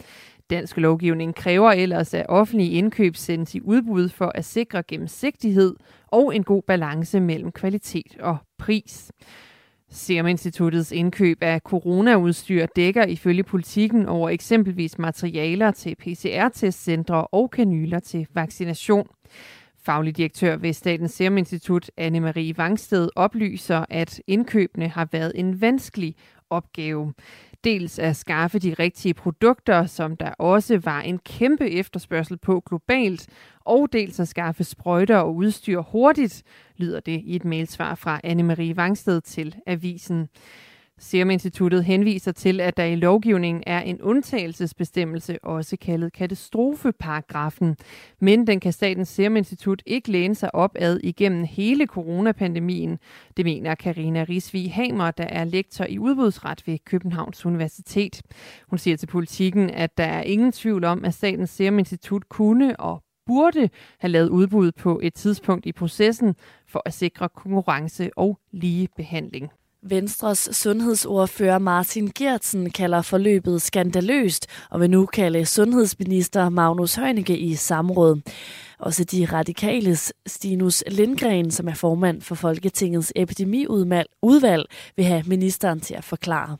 [0.49, 5.75] Dansk lovgivning kræver ellers, at offentlige indkøb sendes i udbud for at sikre gennemsigtighed
[6.07, 9.11] og en god balance mellem kvalitet og pris.
[9.91, 18.28] Seruminstituttets indkøb af coronaudstyr dækker ifølge politikken over eksempelvis materialer til PCR-testcentre og kanyler til
[18.34, 19.08] vaccination.
[19.86, 26.15] Faglig direktør ved Statens Serum Institut, Anne-Marie Vangsted, oplyser, at indkøbene har været en vanskelig
[26.49, 27.13] opgave.
[27.63, 33.27] Dels at skaffe de rigtige produkter, som der også var en kæmpe efterspørgsel på globalt,
[33.59, 36.43] og dels at skaffe sprøjter og udstyr hurtigt,
[36.77, 40.29] lyder det i et mailsvar fra Anne-Marie Vangsted til avisen.
[40.99, 47.77] Serum Instituttet henviser til, at der i lovgivningen er en undtagelsesbestemmelse, også kaldet katastrofeparagrafen.
[48.19, 52.99] Men den kan Statens Serum Institut ikke læne sig op ad igennem hele coronapandemien.
[53.38, 58.21] Det mener Karina Risvig Hamer, der er lektor i udbudsret ved Københavns Universitet.
[58.67, 62.79] Hun siger til politikken, at der er ingen tvivl om, at Statens Serum Institut kunne
[62.79, 66.35] og burde have lavet udbud på et tidspunkt i processen
[66.67, 69.51] for at sikre konkurrence og lige behandling.
[69.83, 77.55] Venstres sundhedsordfører Martin Gertsen kalder forløbet skandaløst og vil nu kalde sundhedsminister Magnus Heunicke i
[77.55, 78.21] samråd.
[78.79, 84.65] Også de radikales Stinus Lindgren, som er formand for Folketingets epidemiudvalg,
[84.95, 86.57] vil have ministeren til at forklare.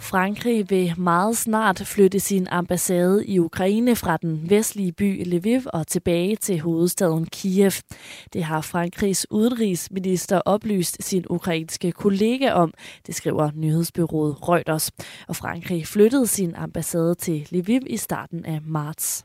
[0.00, 5.86] Frankrig vil meget snart flytte sin ambassade i Ukraine fra den vestlige by Lviv og
[5.86, 7.72] tilbage til hovedstaden Kiev.
[8.32, 12.72] Det har Frankrigs udenrigsminister oplyst sin ukrainske kollega om,
[13.06, 14.90] det skriver nyhedsbyrået Reuters.
[15.28, 19.24] Og Frankrig flyttede sin ambassade til Lviv i starten af marts.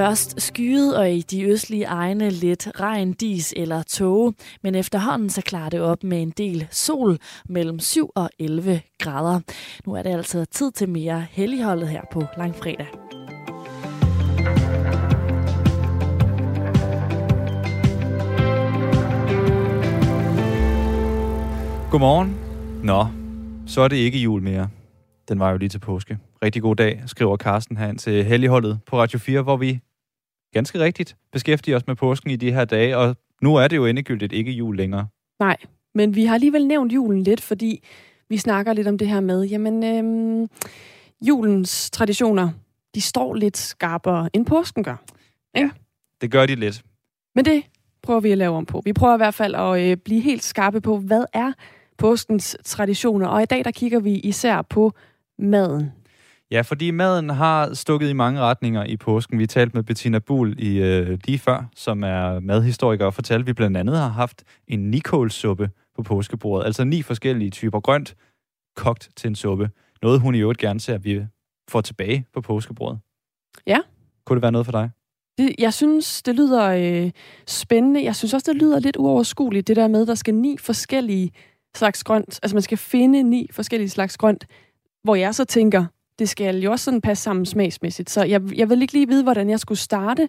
[0.00, 5.42] Først skyet og i de østlige egne lidt regn, dis eller tåge, men efterhånden så
[5.42, 9.40] klarer det op med en del sol mellem 7 og 11 grader.
[9.86, 12.86] Nu er det altså tid til mere helligholdet her på langfredag.
[21.90, 22.36] Godmorgen.
[22.84, 23.06] Nå,
[23.66, 24.68] så er det ikke jul mere.
[25.28, 26.18] Den var jo lige til påske.
[26.44, 29.80] Rigtig god dag, skriver Carsten her til Helligholdet på Radio 4, hvor vi
[30.52, 33.86] ganske rigtigt beskæftiger os med påsken i de her dage, og nu er det jo
[33.86, 35.06] endegyldigt ikke jul længere.
[35.40, 35.56] Nej,
[35.94, 37.82] men vi har alligevel nævnt julen lidt, fordi
[38.28, 40.48] vi snakker lidt om det her med, jamen, øhm,
[41.20, 42.50] julens traditioner,
[42.94, 45.04] de står lidt skarpere, end påsken gør.
[45.56, 45.70] Ja,
[46.20, 46.82] det gør de lidt.
[47.34, 47.62] Men det
[48.02, 48.82] prøver vi at lave om på.
[48.84, 51.52] Vi prøver i hvert fald at øh, blive helt skarpe på, hvad er
[51.98, 54.92] påskens traditioner, og i dag der kigger vi især på
[55.38, 55.92] maden.
[56.50, 59.38] Ja, fordi maden har stukket i mange retninger i påsken.
[59.38, 63.46] Vi talte med Bettina Buhl i øh, lige før, som er madhistoriker, og fortalte, at
[63.46, 66.66] vi blandt andet har haft en nikålsuppe på påskebordet.
[66.66, 68.16] Altså ni forskellige typer grønt,
[68.76, 69.70] kogt til en suppe.
[70.02, 71.26] Noget, hun i øvrigt gerne ser, at vi
[71.68, 72.98] får tilbage på påskebordet.
[73.66, 73.78] Ja.
[74.26, 74.90] Kunne det være noget for dig?
[75.38, 77.10] Det, jeg synes, det lyder øh,
[77.46, 78.04] spændende.
[78.04, 81.30] Jeg synes også, det lyder lidt uoverskueligt, det der med, der skal ni forskellige
[81.76, 82.40] slags grønt.
[82.42, 84.46] Altså man skal finde ni forskellige slags grønt,
[85.04, 85.84] hvor jeg så tænker,
[86.20, 88.10] det skal jo også sådan passe sammen smagsmæssigt.
[88.10, 90.28] Så jeg, jeg vil ikke lige vide, hvordan jeg skulle starte,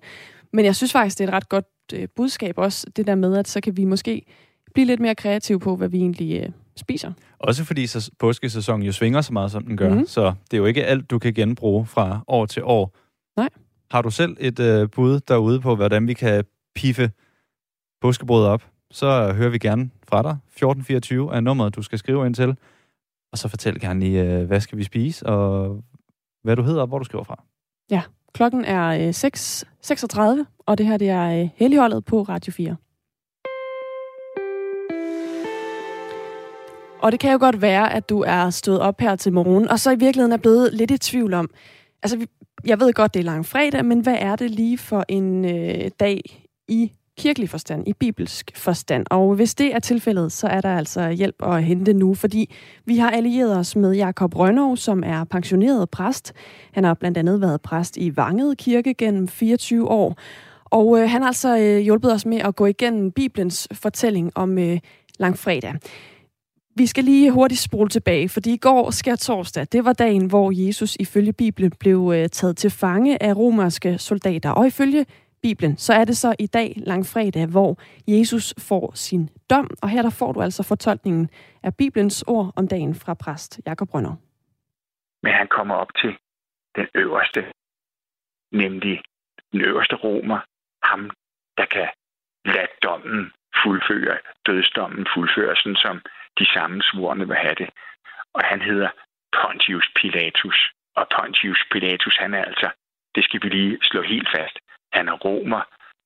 [0.53, 3.37] men jeg synes faktisk, det er et ret godt øh, budskab også, det der med,
[3.37, 4.25] at så kan vi måske
[4.73, 7.11] blive lidt mere kreative på, hvad vi egentlig øh, spiser.
[7.39, 9.93] Også fordi så påskesæsonen jo svinger så meget, som den gør.
[9.93, 10.05] Mm.
[10.07, 12.95] Så det er jo ikke alt, du kan genbruge fra år til år.
[13.37, 13.49] Nej.
[13.91, 16.43] Har du selv et øh, bud derude på, hvordan vi kan
[16.75, 17.11] piffe
[18.01, 20.37] påskebrødet op, så hører vi gerne fra dig.
[20.47, 22.55] 1424 er nummeret, du skal skrive ind til.
[23.31, 25.77] Og så fortæl gerne lige, øh, hvad skal vi spise, og
[26.43, 27.43] hvad du hedder, og hvor du skriver fra.
[27.91, 28.01] Ja,
[28.33, 29.09] klokken er øh,
[30.39, 32.75] 6.36, og det her det er øh, Helligholdet på Radio 4.
[37.01, 39.79] Og det kan jo godt være, at du er stået op her til morgen, og
[39.79, 41.49] så i virkeligheden er blevet lidt i tvivl om,
[42.03, 42.27] altså
[42.65, 45.91] jeg ved godt, det er lang fredag, men hvad er det lige for en øh,
[45.99, 46.91] dag i
[47.21, 49.05] kirkelig forstand, i bibelsk forstand.
[49.09, 52.53] Og hvis det er tilfældet, så er der altså hjælp at hente nu, fordi
[52.85, 56.33] vi har allieret os med Jakob Rønnow, som er pensioneret præst.
[56.71, 60.17] Han har blandt andet været præst i Vanget Kirke gennem 24 år.
[60.65, 64.57] Og øh, han har altså øh, hjulpet os med at gå igennem Bibelens fortælling om
[64.57, 64.79] øh,
[65.19, 65.73] langfredag.
[66.75, 69.67] Vi skal lige hurtigt spole tilbage, fordi i går sker torsdag.
[69.71, 74.49] Det var dagen, hvor Jesus ifølge Bibelen blev øh, taget til fange af romerske soldater.
[74.49, 75.05] Og ifølge
[75.41, 79.69] Bibelen, så er det så i dag, langfredag, hvor Jesus får sin dom.
[79.81, 81.29] Og her der får du altså fortolkningen
[81.63, 84.15] af Bibelens ord om dagen fra præst Jakob Brønner.
[85.23, 86.17] Men han kommer op til
[86.75, 87.41] den øverste,
[88.51, 89.01] nemlig
[89.51, 90.39] den øverste romer,
[90.83, 91.09] ham,
[91.57, 91.87] der kan
[92.45, 93.31] lade dommen
[93.63, 96.01] fuldføre, dødsdommen fuldføre, sådan som
[96.39, 97.69] de samme svorene vil have det.
[98.33, 98.89] Og han hedder
[99.37, 100.71] Pontius Pilatus.
[100.95, 102.69] Og Pontius Pilatus, han er altså,
[103.15, 104.59] det skal vi lige slå helt fast,
[104.93, 105.61] han er romer,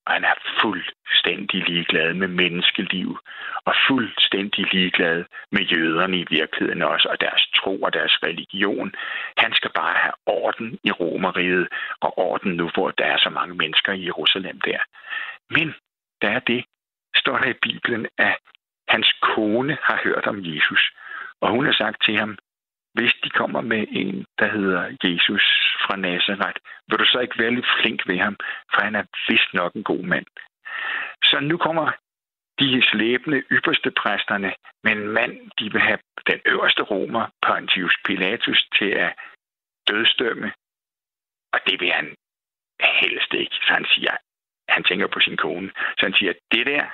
[0.06, 3.18] og han er fuldstændig ligeglad med menneskeliv,
[3.64, 8.94] og fuldstændig ligeglad med jøderne i virkeligheden også, og deres tro og deres religion.
[9.36, 11.68] Han skal bare have orden i romeriet,
[12.00, 14.78] og orden nu, hvor der er så mange mennesker i Jerusalem der.
[15.50, 15.74] Men
[16.22, 16.64] der er det,
[17.16, 18.38] står der i Bibelen, at
[18.88, 20.92] hans kone har hørt om Jesus,
[21.40, 22.38] og hun har sagt til ham,
[22.96, 25.44] hvis de kommer med en, der hedder Jesus
[25.84, 28.36] fra Nazareth, vil du så ikke være lidt flink ved ham,
[28.72, 30.26] for han er vist nok en god mand.
[31.24, 31.86] Så nu kommer
[32.60, 34.54] de slæbende ypperste præsterne
[34.84, 39.14] med en mand, de vil have den øverste romer, Pontius Pilatus, til at
[39.88, 40.52] dødstømme.
[41.52, 42.14] Og det vil han
[42.80, 43.56] helst ikke.
[43.66, 44.16] Så han siger,
[44.68, 45.70] han tænker på sin kone.
[45.98, 46.84] Så han siger, det der,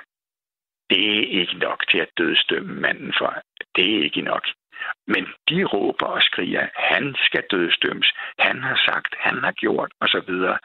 [0.89, 3.41] det er ikke nok til at dødstømme manden for.
[3.75, 4.45] Det er ikke nok.
[5.07, 10.07] Men de råber og skriger, han skal dødsdømmes, han har sagt, han har gjort, og
[10.07, 10.57] så videre.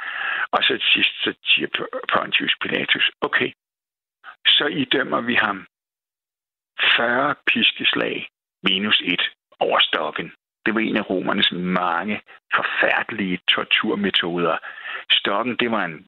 [0.50, 1.68] Og så til sidst så siger
[2.12, 3.52] Pontius Pilatus, okay,
[4.46, 5.66] så idømmer vi ham
[6.96, 8.28] 40 piskeslag
[8.62, 9.22] minus et
[9.60, 10.32] over stokken.
[10.66, 12.20] Det var en af romernes mange
[12.54, 14.58] forfærdelige torturmetoder.
[15.10, 16.06] Stokken, det var en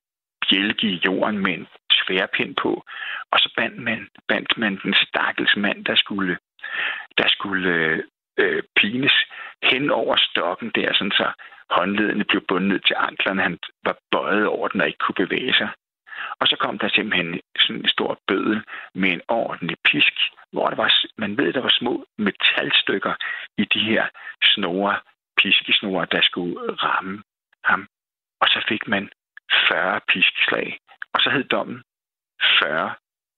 [0.48, 2.84] bjælke i jorden med en sværpind på,
[3.32, 6.38] og så bandt man, bandt man den stakkels mand, der skulle
[7.20, 7.98] der skulle øh,
[8.42, 9.16] øh, pines
[9.62, 11.28] hen over stokken der, sådan så
[11.70, 13.42] håndledene blev bundet til anklerne.
[13.42, 15.70] Han var bøjet over den og ikke kunne bevæge sig.
[16.40, 18.62] Og så kom der simpelthen sådan en stor bøde
[18.94, 20.14] med en ordentlig pisk,
[20.52, 23.14] hvor der var, man ved, der var små metalstykker
[23.59, 24.09] i de her
[24.42, 24.96] snore,
[25.38, 27.22] piskesnore, der skulle ramme
[27.64, 27.88] ham.
[28.40, 29.11] Og så fik man
[29.68, 30.78] 40 piskeslag.
[31.12, 31.83] Og så hed dommen
[32.59, 32.94] 40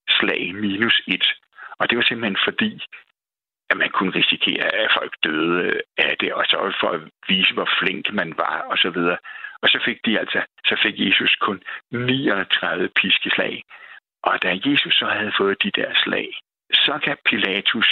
[0.09, 1.35] slag minus 1.
[1.79, 2.83] Og det var simpelthen fordi,
[3.73, 7.55] at man kunne risikere, at folk døde øh, af det, og så for at vise,
[7.55, 9.19] hvor flink man var, og så videre.
[9.63, 13.63] Og så fik de altså, så fik Jesus kun 39 piskeslag.
[14.23, 16.29] Og da Jesus så havde fået de der slag,
[16.73, 17.89] så kan Pilatus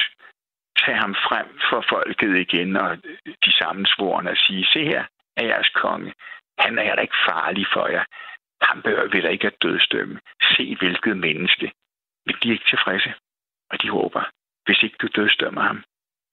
[0.78, 2.96] tage ham frem for folket igen, og
[3.44, 5.04] de sammensvorene og sige, se her
[5.36, 6.12] er jeres konge.
[6.58, 8.04] Han er da ikke farlig for jer.
[8.62, 10.20] Han bør vel ikke at dødstømme.
[10.56, 11.72] Se hvilket menneske.
[12.26, 13.14] Men de er ikke tilfredse,
[13.70, 14.22] og de håber,
[14.64, 15.84] hvis ikke du dødstømmer ham,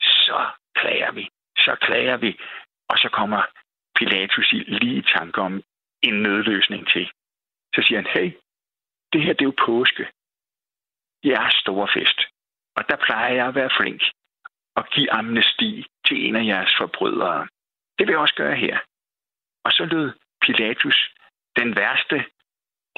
[0.01, 0.39] så
[0.75, 1.29] klager vi.
[1.57, 2.39] Så klager vi.
[2.89, 3.41] Og så kommer
[3.95, 5.63] Pilatus lige i tanke om
[6.01, 7.11] en nødløsning til.
[7.75, 8.31] Så siger han, hey,
[9.13, 10.07] det her det er jo påske.
[11.23, 12.19] Jeres er stor fest.
[12.75, 14.01] Og der plejer jeg at være flink
[14.75, 17.47] og give amnesti til en af jeres forbrydere.
[17.97, 18.79] Det vil jeg også gøre her.
[19.65, 20.11] Og så lød
[20.41, 21.13] Pilatus
[21.55, 22.25] den værste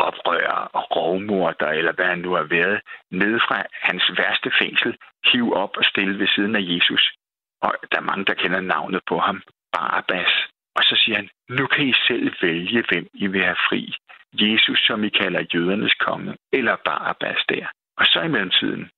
[0.08, 2.82] oprører og rovmorder, eller hvad han nu har været,
[3.12, 4.98] ned fra hans værste fængsel,
[5.32, 7.14] hiv op og stille ved siden af Jesus.
[7.62, 9.42] Og der er mange, der kender navnet på ham,
[9.74, 10.34] Barabbas.
[10.76, 13.94] Og så siger han, nu kan I selv vælge, hvem I vil have fri.
[14.34, 17.66] Jesus, som I kalder jødernes konge, eller Barabbas der.
[17.98, 18.92] Og så i mellemtiden,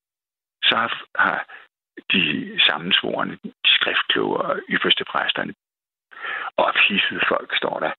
[0.63, 0.75] så
[1.15, 1.45] har
[2.13, 5.53] de sammensvorene, de skriftkloge og ypperste præsterne,
[6.57, 7.93] ophidset folk, står der,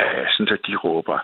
[0.00, 1.18] øh, sådan så de råber,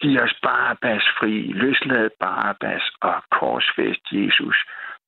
[0.00, 4.56] Giv os Barabbas fri, løslad Barabbas og korsfæst Jesus,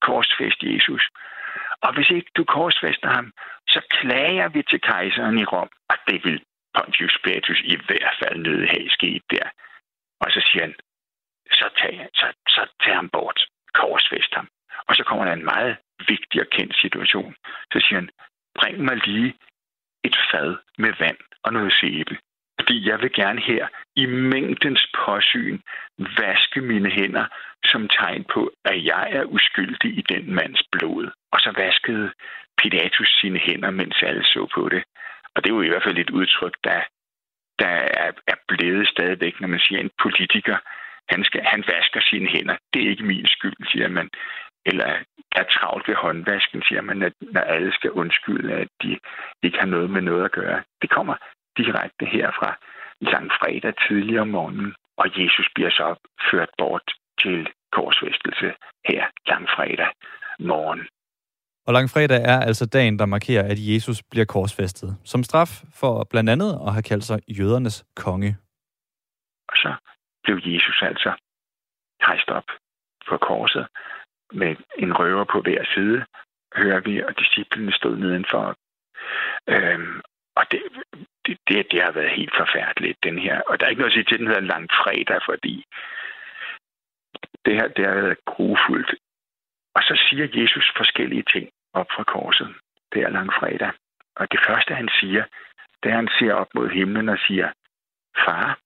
[0.00, 1.02] Korsfæst Jesus.
[1.84, 3.32] Og hvis ikke du korsfester ham,
[3.68, 6.42] så klager vi til kejseren i Rom, og det vil
[6.74, 9.46] Pontius Pilatus i hvert fald nødt have sket der.
[10.20, 10.74] Og så siger han,
[11.52, 13.40] så tag, så, så tag ham bort,
[13.74, 14.48] Korsfæst ham.
[14.88, 15.76] Og så kommer der en meget
[16.08, 17.34] vigtig og kendt situation.
[17.72, 18.10] Så siger han,
[18.54, 19.34] bring mig lige
[20.04, 22.18] et fad med vand og noget sæbe.
[22.70, 25.58] Fordi jeg vil gerne her i mængdens påsyn
[25.98, 27.26] vaske mine hænder
[27.64, 31.10] som tegn på, at jeg er uskyldig i den mands blod.
[31.32, 32.12] Og så vaskede
[32.58, 34.82] Pilatus sine hænder, mens alle så på det.
[35.34, 36.80] Og det er jo i hvert fald et udtryk, der,
[37.58, 40.56] der er, er blevet stadigvæk, når man siger, en politiker,
[41.08, 42.56] han, skal, han vasker sine hænder.
[42.72, 44.10] Det er ikke min skyld, siger man.
[44.66, 44.90] Eller
[45.36, 48.98] er travlt ved håndvasken, siger man, at når alle skal undskylde, at de
[49.42, 50.62] ikke har noget med noget at gøre.
[50.82, 51.14] Det kommer
[51.56, 52.50] direkte herfra
[53.00, 55.94] langfredag tidligere om morgenen, og Jesus bliver så
[56.30, 56.86] ført bort
[57.22, 58.48] til korsfæstelse
[58.88, 59.90] her langfredag
[60.38, 60.88] morgen.
[61.66, 64.96] Og langfredag er altså dagen, der markerer, at Jesus bliver korsfæstet.
[65.04, 68.36] Som straf for blandt andet at have kaldt sig jødernes konge.
[69.48, 69.74] Og så
[70.24, 71.12] blev Jesus altså
[72.06, 72.48] hejst op
[73.08, 73.66] på korset
[74.32, 76.04] med en røver på hver side,
[76.56, 78.56] hører vi, og disciplene stod nedenfor.
[79.48, 80.00] Øhm,
[80.34, 80.62] og det,
[81.26, 83.40] det, det, det har været helt forfærdeligt, den her.
[83.40, 85.64] Og der er ikke noget at sige til, at den hedder langfredag, fordi
[87.44, 88.94] det her det har været grufuldt.
[89.74, 92.54] Og så siger Jesus forskellige ting op fra korset.
[92.92, 93.72] Det er langfredag.
[94.16, 95.24] Og det første, han siger,
[95.82, 97.52] det er, han ser op mod himlen og siger,
[98.24, 98.58] far,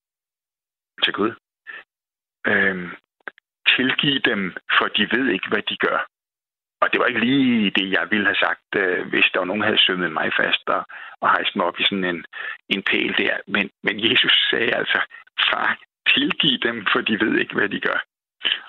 [1.05, 1.33] til Gud,
[2.47, 2.91] øhm,
[3.69, 6.07] tilgiv dem, for de ved ikke, hvad de gør.
[6.85, 9.63] Og det var ikke lige det, jeg ville have sagt, øh, hvis der var nogen,
[9.63, 10.83] der havde sømmet mig fast og,
[11.21, 12.25] og hejst mig op i sådan en,
[12.69, 13.35] en pæl der.
[13.47, 15.01] Men, men Jesus sagde altså,
[15.51, 15.79] far,
[16.15, 17.99] tilgiv dem, for de ved ikke, hvad de gør.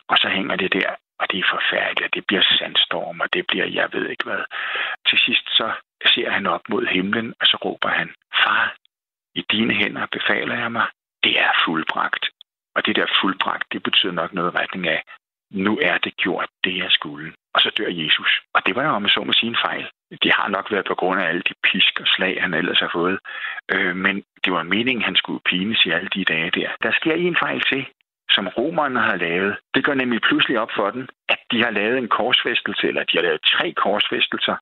[0.07, 0.89] Og så hænger det der,
[1.19, 4.43] og det er forfærdeligt, det bliver sandstorm, og det bliver, jeg ved ikke hvad.
[5.07, 5.71] Til sidst så
[6.13, 8.09] ser han op mod himlen, og så råber han,
[8.43, 8.75] far,
[9.35, 10.87] i dine hænder befaler jeg mig,
[11.23, 12.25] det er fuldbragt.
[12.75, 15.03] Og det der fuldbragt, det betyder nok noget retning af,
[15.55, 17.33] nu er det gjort, det jeg skulle.
[17.53, 18.41] Og så dør Jesus.
[18.53, 19.85] Og det var jo om så må sige en fejl.
[20.23, 22.89] Det har nok været på grund af alle de pisk og slag, han ellers har
[22.93, 23.19] fået.
[23.71, 26.69] Øh, men det var meningen, han skulle pines i alle de dage der.
[26.83, 27.85] Der sker en fejl til,
[28.29, 29.57] som romerne har lavet.
[29.75, 33.17] Det går nemlig pludselig op for den, at de har lavet en korsfæstelse, eller de
[33.17, 34.55] har lavet tre korsfæstelser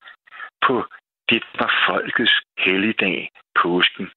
[0.68, 0.86] på
[1.30, 3.30] det var folkets helligdag,
[3.62, 4.12] påsken,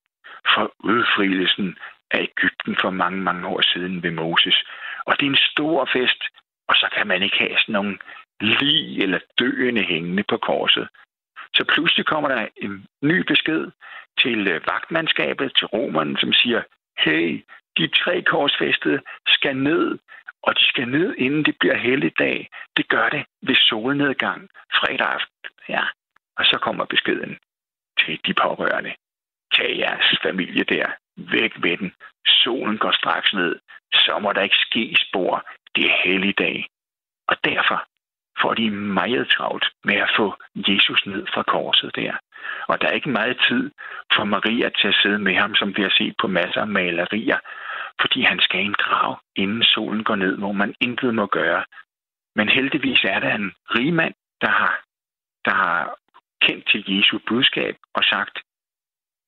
[0.54, 1.78] for udfrielsen
[2.10, 4.64] af Ægypten for mange, mange år siden ved Moses.
[5.06, 6.22] Og det er en stor fest,
[6.68, 7.98] og så kan man ikke have sådan nogle
[8.40, 10.88] lig eller døende hængende på korset.
[11.54, 13.70] Så pludselig kommer der en ny besked
[14.18, 16.62] til øh, vagtmandskabet, til romerne, som siger,
[16.98, 17.44] hey,
[17.78, 19.98] de tre korsfæstede skal ned,
[20.42, 22.48] og de skal ned, inden det bliver helligdag.
[22.76, 24.48] Det gør det ved solnedgang
[24.78, 25.50] fredag aften.
[25.68, 25.84] Ja.
[26.38, 27.38] Og så kommer beskeden
[28.00, 28.94] til de pårørende.
[29.54, 30.86] Tag jeres familie der.
[31.16, 31.92] Væk med den.
[32.26, 33.58] Solen går straks ned.
[33.92, 35.46] Så må der ikke ske spor.
[35.76, 36.66] Det er helligdag.
[37.28, 37.86] Og derfor
[38.40, 42.12] får de meget travlt med at få Jesus ned fra korset der.
[42.68, 43.70] Og der er ikke meget tid
[44.14, 47.38] for Maria til at sidde med ham, som vi har set på masser af malerier,
[48.00, 51.64] fordi han skal i en grav, inden solen går ned, hvor man intet må gøre.
[52.34, 54.80] Men heldigvis er der en rig mand, der har,
[55.44, 55.96] der har
[56.42, 58.38] kendt til Jesu budskab og sagt,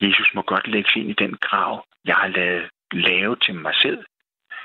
[0.03, 3.74] Jesus må godt lægge sig ind i den grav, jeg har lavet lave til mig
[3.74, 4.05] selv.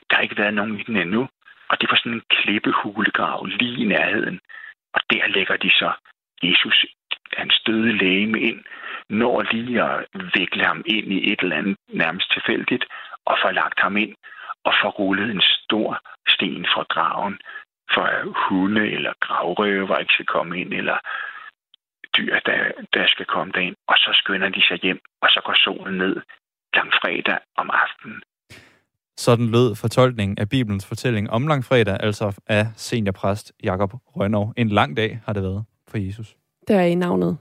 [0.09, 1.29] Der har ikke været nogen i den endnu,
[1.69, 4.39] og det var sådan en klippehulegrav lige i nærheden.
[4.93, 5.91] Og der lægger de så
[6.43, 6.85] Jesus,
[7.37, 8.63] hans døde læge ind,
[9.09, 12.85] når lige at vikle ham ind i et eller andet nærmest tilfældigt,
[13.25, 14.15] og får lagt ham ind,
[14.63, 17.39] og får rullet en stor sten fra graven,
[17.93, 20.97] for at hunde eller gravrøver ikke skal komme ind, eller
[22.17, 23.75] dyr, der, der skal komme derind.
[23.87, 26.21] Og så skynder de sig hjem, og så går solen ned
[27.01, 28.21] fredag om aftenen.
[29.17, 34.51] Sådan lød fortolkningen af Bibelens fortælling om langfredag, altså af seniorpræst Jakob Rønnow.
[34.57, 36.35] En lang dag har det været for Jesus.
[36.67, 37.37] Der er i navnet.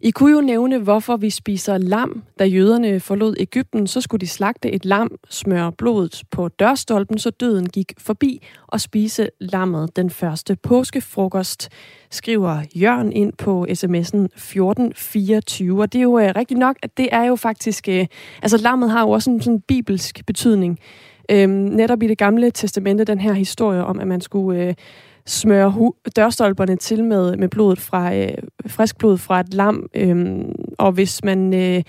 [0.00, 2.22] I kunne jo nævne, hvorfor vi spiser lam.
[2.38, 7.30] Da jøderne forlod Ægypten, så skulle de slagte et lam, smøre blodet på dørstolpen, så
[7.30, 11.68] døden gik forbi, og spise lammet den første påskefrokost,
[12.10, 15.82] skriver Jørgen ind på sms'en 1424.
[15.82, 17.88] Og det er jo uh, rigtigt nok, at det er jo faktisk...
[17.90, 18.04] Uh,
[18.42, 20.78] altså lammet har jo også en sådan bibelsk betydning.
[21.30, 24.74] Øhm, netop i det gamle testamente, den her historie om, at man skulle øh,
[25.28, 28.34] smøre hu- dørstolperne til med, med blodet fra, øh,
[28.66, 30.44] frisk blod fra et lam, Øh,
[30.78, 31.82] og hvis man øh,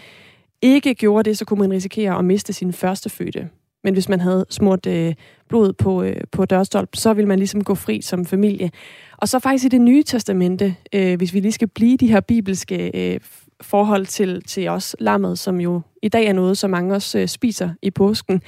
[0.62, 3.50] ikke gjorde det, så kunne man risikere at miste sin førstefødte.
[3.84, 5.14] Men hvis man havde smurt øh,
[5.50, 8.72] blod på, øh, på dørstolp, så ville man ligesom gå fri som familie.
[9.18, 12.20] Og så faktisk i det nye testamente, øh, hvis vi lige skal blive de her
[12.20, 13.20] bibelske øh,
[13.62, 17.28] forhold til, til os lammet, som jo i dag er noget, som mange også øh,
[17.28, 18.42] spiser i påsken,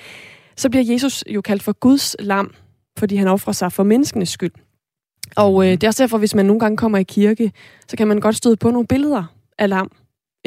[0.57, 2.53] så bliver Jesus jo kaldt for Guds lam,
[2.97, 4.51] fordi han offrer sig for menneskenes skyld.
[5.35, 7.51] Og øh, det er også derfor, hvis man nogle gange kommer i kirke,
[7.87, 9.23] så kan man godt støde på nogle billeder
[9.57, 9.91] af lam,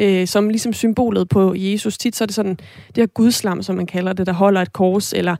[0.01, 1.97] øh, som ligesom symbolet på Jesus.
[1.97, 2.55] Tit så er det sådan,
[2.87, 5.35] det her gudslam, som man kalder det, der holder et kors, eller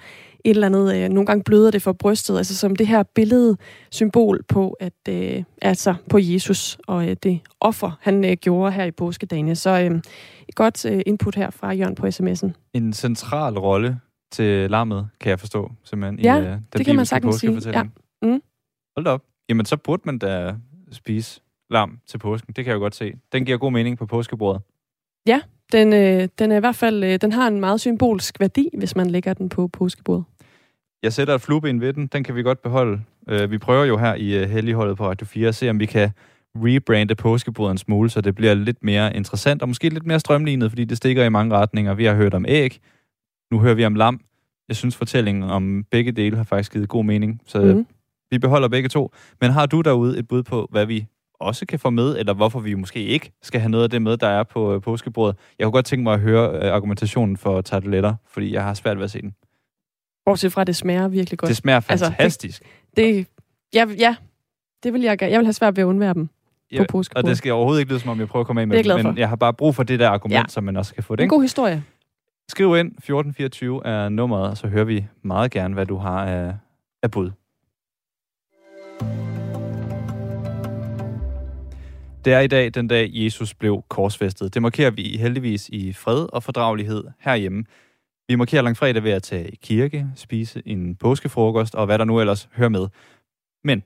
[0.46, 3.58] et eller andet, øh, nogle gange bløder det for brystet, altså som det her billede,
[3.91, 8.86] symbol på, at øh, altså på Jesus og øh, det offer, han øh, gjorde her
[8.86, 9.56] i påskedagene.
[9.56, 10.02] Så øh,
[10.50, 12.52] et godt øh, input her fra Jørgen på sms'en.
[12.74, 14.00] En central rolle
[14.32, 17.72] til lammet, kan jeg forstå, simpelthen, ja, i den det kan man sagtens sige.
[17.72, 17.84] Ja.
[18.22, 18.41] Mm.
[18.98, 19.22] Hold op.
[19.50, 20.56] Jamen, så burde man da
[20.91, 22.54] spise lam til påsken.
[22.54, 23.14] Det kan jeg jo godt se.
[23.32, 24.62] Den giver god mening på påskebordet.
[25.28, 25.41] Ja,
[25.72, 28.96] den, øh, den er i hvert fald øh, den har en meget symbolsk værdi, hvis
[28.96, 30.24] man lægger den på påskebordet.
[31.04, 32.08] Jeg sætter et flueben ved den.
[32.08, 33.02] Den kan vi godt beholde.
[33.32, 35.86] Uh, vi prøver jo her i uh, Helligholdet på Radio 4 at se, om vi
[35.86, 36.12] kan
[36.56, 40.72] rebrande påskebordet en smule, så det bliver lidt mere interessant og måske lidt mere strømlignet,
[40.72, 41.93] fordi det stikker i mange retninger.
[41.93, 42.80] Vi har hørt om æg.
[43.52, 44.22] Nu hører vi om lam.
[44.68, 47.41] Jeg synes, fortællingen om begge dele har faktisk givet god mening.
[47.46, 47.88] Så mm.
[48.36, 49.12] Vi beholder begge to.
[49.42, 51.08] Men har du derude et bud på, hvad vi
[51.40, 54.18] også kan få med, eller hvorfor vi måske ikke skal have noget af det med,
[54.18, 55.38] der er på øh, påskebordet.
[55.60, 58.98] Jeg kunne godt tænke mig at høre øh, argumentationen for tarteletter, fordi jeg har svært
[58.98, 59.36] ved at se den.
[60.26, 61.50] Bortset fra, at det smager virkelig godt.
[61.50, 62.62] Det smager fantastisk.
[62.62, 63.28] Altså, det, det,
[63.74, 64.16] ja, ja,
[64.84, 66.30] det vil jeg Jeg vil have svært ved at undvære dem
[66.72, 67.26] ja, på påskebordet.
[67.26, 69.06] Og det skal overhovedet ikke lyde, som om jeg prøver at komme af med det,
[69.06, 70.48] men jeg har bare brug for det der argument, ja.
[70.48, 71.24] så man også kan få det.
[71.24, 71.84] En god historie.
[72.50, 76.54] Skriv ind, 1424 er nummeret, så hører vi meget gerne, hvad du har af,
[77.04, 77.32] af bud.
[82.26, 84.54] Det er i dag den dag, Jesus blev korsfæstet.
[84.54, 87.66] Det markerer vi heldigvis i fred og fordragelighed herhjemme.
[88.28, 92.20] Vi markerer langfredag ved at tage i kirke, spise en påskefrokost og hvad der nu
[92.20, 92.88] ellers hører med.
[93.64, 93.84] Men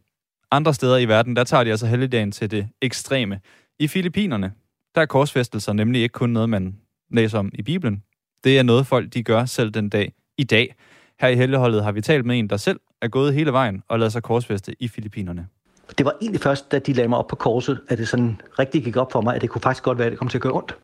[0.52, 3.40] andre steder i verden, der tager de altså helligdagen til det ekstreme.
[3.80, 4.54] I Filippinerne,
[4.96, 6.80] der er korsfæstelser nemlig ikke kun noget, man
[7.12, 8.04] læser om i Bibelen.
[8.44, 10.76] Det er noget, folk de gør selv den dag i dag.
[11.22, 14.00] Her i Helligholdet har vi talt med en, der selv er gået hele vejen og
[14.00, 15.48] lader sig korsfæste i Filippinerne.
[15.98, 18.84] Det var egentlig først, da de lagde mig op på korset, at det sådan rigtig
[18.84, 20.42] gik op for mig, at det kunne faktisk godt være, at det kom til at
[20.42, 20.78] gøre ondt.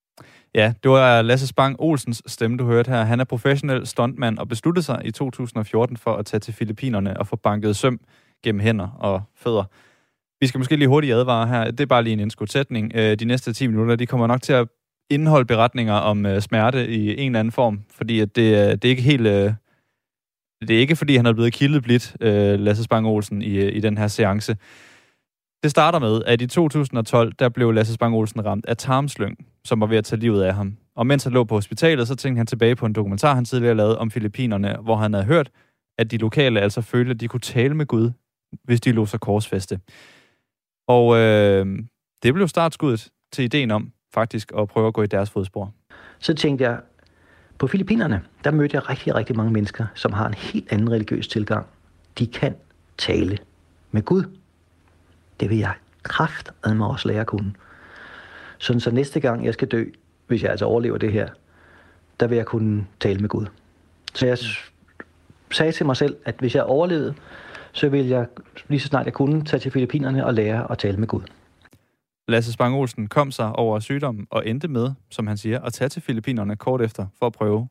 [0.55, 3.03] Ja, det var Lasse Spang Olsens stemme, du hørte her.
[3.03, 7.27] Han er professionel stuntmand og besluttede sig i 2014 for at tage til Filippinerne og
[7.27, 7.99] få banket søm
[8.43, 9.63] gennem hænder og fødder.
[10.39, 11.71] Vi skal måske lige hurtigt advare her.
[11.71, 12.91] Det er bare lige en indskudsætning.
[12.95, 14.67] Øh, de næste 10 minutter, de kommer nok til at
[15.09, 18.89] indeholde beretninger om øh, smerte i en eller anden form, fordi at det, det er
[18.89, 19.55] ikke helt...
[20.67, 23.75] Det er ikke, fordi han er blevet kildet blidt, øh, Lasse Spang Olsen, i, øh,
[23.75, 24.57] i den her seance.
[25.63, 29.81] Det starter med, at i 2012, der blev Lasse Spang Olsen ramt af tarmslyng, som
[29.81, 30.77] var ved at tage livet af ham.
[30.95, 33.75] Og mens han lå på hospitalet, så tænkte han tilbage på en dokumentar, han tidligere
[33.75, 35.51] lavede om Filippinerne, hvor han havde hørt,
[35.97, 38.11] at de lokale altså følte, at de kunne tale med Gud,
[38.63, 39.79] hvis de lå sig korsfeste.
[40.87, 41.65] Og øh,
[42.23, 45.73] det blev startskuddet til ideen om faktisk at prøve at gå i deres fodspor.
[46.19, 46.79] Så tænkte jeg,
[47.57, 51.27] på Filippinerne, der mødte jeg rigtig, rigtig mange mennesker, som har en helt anden religiøs
[51.27, 51.65] tilgang.
[52.19, 52.55] De kan
[52.97, 53.37] tale
[53.91, 54.23] med Gud.
[55.39, 57.53] Det vil jeg kraft ad mig også lære at kunne.
[58.57, 59.85] Sådan så næste gang jeg skal dø,
[60.27, 61.27] hvis jeg altså overlever det her,
[62.19, 63.45] der vil jeg kunne tale med Gud.
[64.13, 64.37] Så jeg
[65.51, 67.15] sagde til mig selv, at hvis jeg overlevede,
[67.71, 68.27] så vil jeg
[68.67, 71.21] lige så snart jeg kunne tage til Filippinerne og lære at tale med Gud.
[72.27, 75.89] Lasse Spang Olsen kom sig over sygdommen og endte med, som han siger, at tage
[75.89, 77.67] til Filippinerne kort efter for at prøve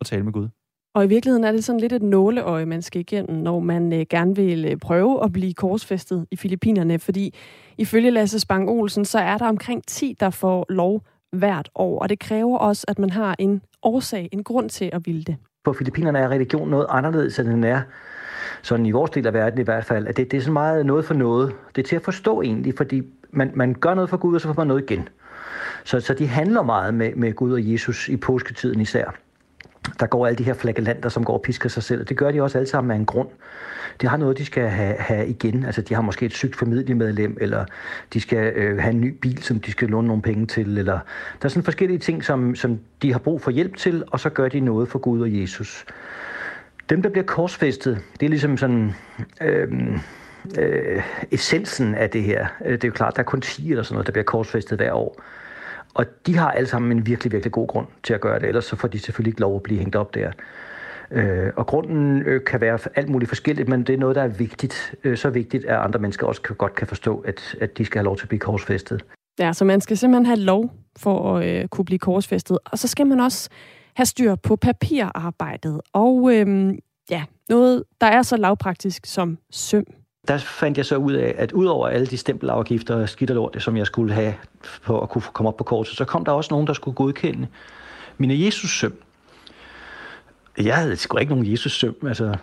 [0.00, 0.48] at tale med Gud.
[0.94, 4.06] Og i virkeligheden er det sådan lidt et nåleøje, man skal igennem, når man øh,
[4.10, 6.98] gerne vil øh, prøve at blive korsfæstet i Filippinerne.
[6.98, 7.34] Fordi
[7.78, 11.98] ifølge Lasse Spang Olsen, så er der omkring 10, der får lov hvert år.
[11.98, 15.36] Og det kræver også, at man har en årsag, en grund til at ville det.
[15.64, 17.80] På Filippinerne er religion noget anderledes, end den er
[18.62, 20.86] sådan i vores del af verden i hvert fald, at det, det er så meget
[20.86, 21.54] noget for noget.
[21.76, 23.02] Det er til at forstå egentlig, fordi
[23.36, 25.08] man, man gør noget for Gud, og så får man noget igen.
[25.84, 29.14] Så, så de handler meget med, med Gud og Jesus i påsketiden især
[30.00, 32.04] der går alle de her flagellanter, som går og pisker sig selv.
[32.04, 33.28] Det gør de også alle sammen af en grund.
[34.00, 35.64] De har noget, de skal have, have igen.
[35.64, 37.64] Altså, de har måske et sygt familiemedlem, eller
[38.12, 40.78] de skal øh, have en ny bil, som de skal låne nogle penge til.
[40.78, 40.98] Eller
[41.42, 44.30] der er sådan forskellige ting, som, som de har brug for hjælp til, og så
[44.30, 45.84] gør de noget for Gud og Jesus.
[46.90, 48.94] Dem, der bliver korsfæstet, det er ligesom sådan...
[49.40, 49.98] Øh,
[50.58, 52.46] øh, essensen af det her.
[52.64, 54.78] Øh, det er jo klart, der er kun 10 eller sådan noget, der bliver korsfæstet
[54.78, 55.22] hver år.
[55.94, 58.64] Og de har alle sammen en virkelig, virkelig god grund til at gøre det, ellers
[58.64, 60.30] så får de selvfølgelig ikke lov at blive hængt op der.
[61.10, 64.28] Øh, og grunden øh, kan være alt muligt forskelligt, men det er noget, der er
[64.28, 64.94] vigtigt.
[65.04, 67.98] Øh, så vigtigt, at andre mennesker også kan, godt kan forstå, at, at de skal
[67.98, 69.04] have lov til at blive korsfæstet.
[69.38, 72.58] Ja, så man skal simpelthen have lov for at øh, kunne blive korsfæstet.
[72.64, 73.50] Og så skal man også
[73.94, 75.80] have styr på papirarbejdet.
[75.92, 76.74] Og øh,
[77.10, 79.84] ja, noget, der er så lavpraktisk som søm.
[80.28, 83.56] Der fandt jeg så ud af, at udover alle de stempelafgifter og skidt og lort,
[83.62, 86.54] som jeg skulle have for at kunne komme op på kortet, så kom der også
[86.54, 87.46] nogen, der skulle godkende
[88.18, 88.94] mine Jesus-søm.
[90.58, 91.94] Jeg havde sgu ikke nogen Jesus-søm.
[92.06, 92.36] Altså,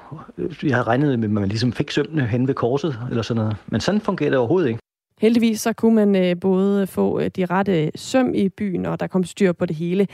[0.63, 3.57] jeg havde regnet med, at man ligesom fik sømmene hen ved korset, eller sådan noget.
[3.67, 4.79] Men sådan fungerede det overhovedet ikke.
[5.21, 9.07] Heldigvis så kunne man øh, både få øh, de rette søm i byen, og der
[9.07, 10.07] kom styr på det hele.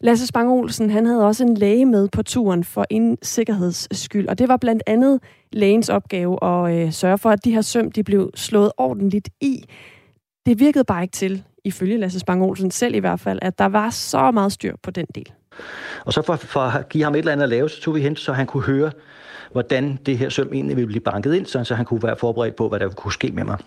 [0.00, 4.28] Lasse Spang Olsen, han havde også en læge med på turen for en sikkerheds skyld,
[4.28, 5.20] og det var blandt andet
[5.54, 9.64] lægens opgave at øh, sørge for, at de her søm de blev slået ordentligt i.
[10.46, 13.66] Det virkede bare ikke til, ifølge Lasse Spang Olsen selv i hvert fald, at der
[13.66, 15.32] var så meget styr på den del.
[16.04, 18.00] Og så for, for at give ham et eller andet at lave, så tog vi
[18.00, 18.90] hen, så han kunne høre,
[19.52, 22.68] hvordan det her søm egentlig ville blive banket ind, så han kunne være forberedt på,
[22.68, 23.58] hvad der kunne ske med mig.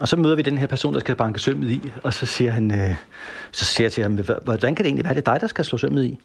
[0.00, 2.50] Og så møder vi den her person, der skal banke sømmet i, og så siger
[2.50, 2.94] han, øh,
[3.52, 5.64] så siger jeg til ham, hvordan kan det egentlig være, det er dig, der skal
[5.64, 6.18] slå sømmet i?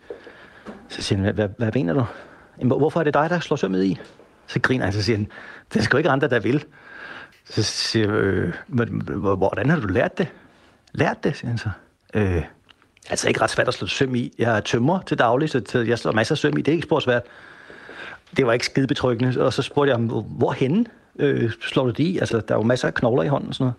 [0.89, 2.05] Så siger han, hvad, hvad mener du?
[2.59, 3.99] Jamen, hvorfor er det dig, der slår sømmet i?
[4.47, 5.27] Så griner han, så siger han,
[5.73, 6.65] det er sgu ikke andre, der vil.
[7.45, 8.53] Så siger jeg, øh,
[9.37, 10.27] hvordan har du lært det?
[10.93, 11.69] Lært det, siger han så.
[12.13, 12.43] Øh,
[13.09, 14.33] altså ikke ret svært at slå søm i.
[14.37, 16.61] Jeg er tømmer til daglig, så jeg slår masser af søm i.
[16.61, 17.23] Det er ikke spor svært.
[18.37, 19.45] Det var ikke skide betryggende.
[19.45, 20.87] Og så spurgte jeg ham, hvorhen
[21.19, 22.17] øh, slår du det i?
[22.17, 23.75] Altså, der er jo masser af knogler i hånden og sådan noget.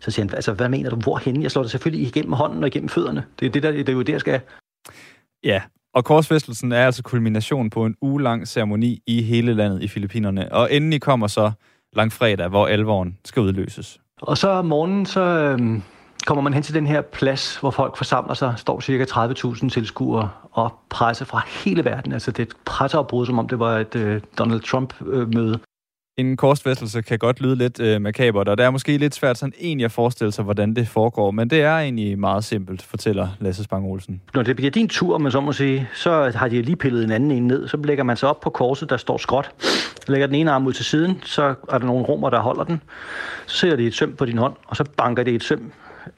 [0.00, 0.96] Så siger han, altså, hvad mener du?
[0.96, 1.42] Hvorhen?
[1.42, 3.24] Jeg slår det selvfølgelig igennem hånden og igennem fødderne.
[3.40, 4.40] Det er, det, der, det er jo det, jeg skal.
[5.44, 5.62] Ja,
[5.96, 10.52] og korsfæstelsen er altså kulmination på en ugelang ceremoni i hele landet i Filippinerne.
[10.52, 11.52] Og endelig kommer så
[11.92, 14.00] langfredag, hvor alvoren skal udløses.
[14.22, 15.58] Og så om morgenen, så øh,
[16.26, 20.30] kommer man hen til den her plads, hvor folk forsamler sig, står cirka 30.000 tilskuere
[20.52, 22.12] og presse fra hele verden.
[22.12, 25.52] Altså det er et presseopbrud, som om det var et øh, Donald Trump-møde.
[25.52, 25.58] Øh,
[26.16, 29.52] en korsfæstelse kan godt lyde lidt øh, makabert, og det er måske lidt svært sådan
[29.60, 33.64] egentlig at forestille sig, hvordan det foregår, men det er egentlig meget simpelt, fortæller Lasse
[33.64, 34.20] Spang Olsen.
[34.34, 37.10] Når det bliver din tur, man så må sige, så har de lige pillet en
[37.10, 39.50] anden en ned, så lægger man sig op på korset, der står skråt,
[40.08, 42.82] lægger den ene arm ud til siden, så er der nogle rummer, der holder den,
[43.46, 45.72] så ser de et søm på din hånd, og så banker det et søm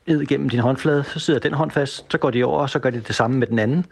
[0.06, 2.78] ned igennem din håndflade, så sidder den hånd fast, så går de over, og så
[2.78, 3.86] gør de det samme med den anden.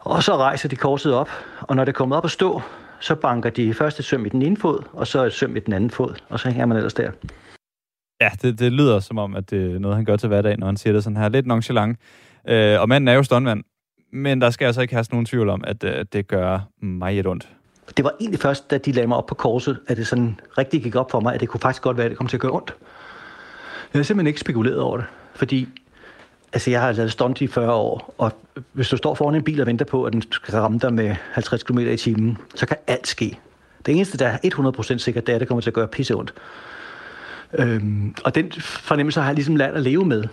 [0.00, 1.30] Og så rejser de korset op,
[1.60, 2.62] og når det kommer op at stå,
[3.00, 5.60] så banker de først et søm i den ene fod, og så et søm i
[5.60, 7.10] den anden fod, og så hænger man ellers der.
[8.20, 10.66] Ja, det, det lyder som om, at det er noget, han gør til hverdag, når
[10.66, 11.28] han siger det sådan her.
[11.28, 11.98] Lidt nonchalant.
[12.48, 13.64] Øh, og manden er jo ståndmand,
[14.12, 17.26] men der skal altså ikke have nogen tvivl om, at øh, det gør mig et
[17.26, 17.48] ondt.
[17.96, 20.82] Det var egentlig først, da de lagde mig op på korset, at det sådan rigtig
[20.82, 22.40] gik op for mig, at det kunne faktisk godt være, at det kom til at
[22.40, 22.74] gøre ondt.
[23.94, 25.68] Jeg har simpelthen ikke spekuleret over det, fordi
[26.52, 28.32] Altså, jeg har lavet stunt i 40 år, og
[28.72, 31.16] hvis du står foran en bil og venter på, at den skal ramme dig med
[31.32, 33.38] 50 km i timen, så kan alt ske.
[33.86, 34.38] Det eneste, der er
[34.94, 36.34] 100% sikkert, det er, at det kommer til at gøre pisse ondt.
[37.58, 40.24] Øhm, og den fornemmelse har jeg ligesom lært at leve med.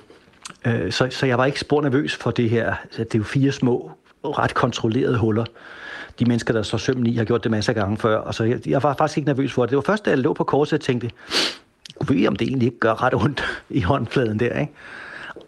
[0.66, 2.76] Øh, så, så jeg var ikke spor nervøs for det her.
[2.84, 3.92] Altså, det er jo fire små,
[4.24, 5.46] ret kontrollerede huller.
[6.20, 8.18] De mennesker, der står sømmen i, har gjort det masser af gange før.
[8.18, 9.70] Og så jeg, jeg var faktisk ikke nervøs for det.
[9.70, 11.12] Det var først, da jeg lå på korset, jeg tænkte,
[12.08, 14.74] ved om det egentlig ikke gør ret ondt i håndfladen der, ikke?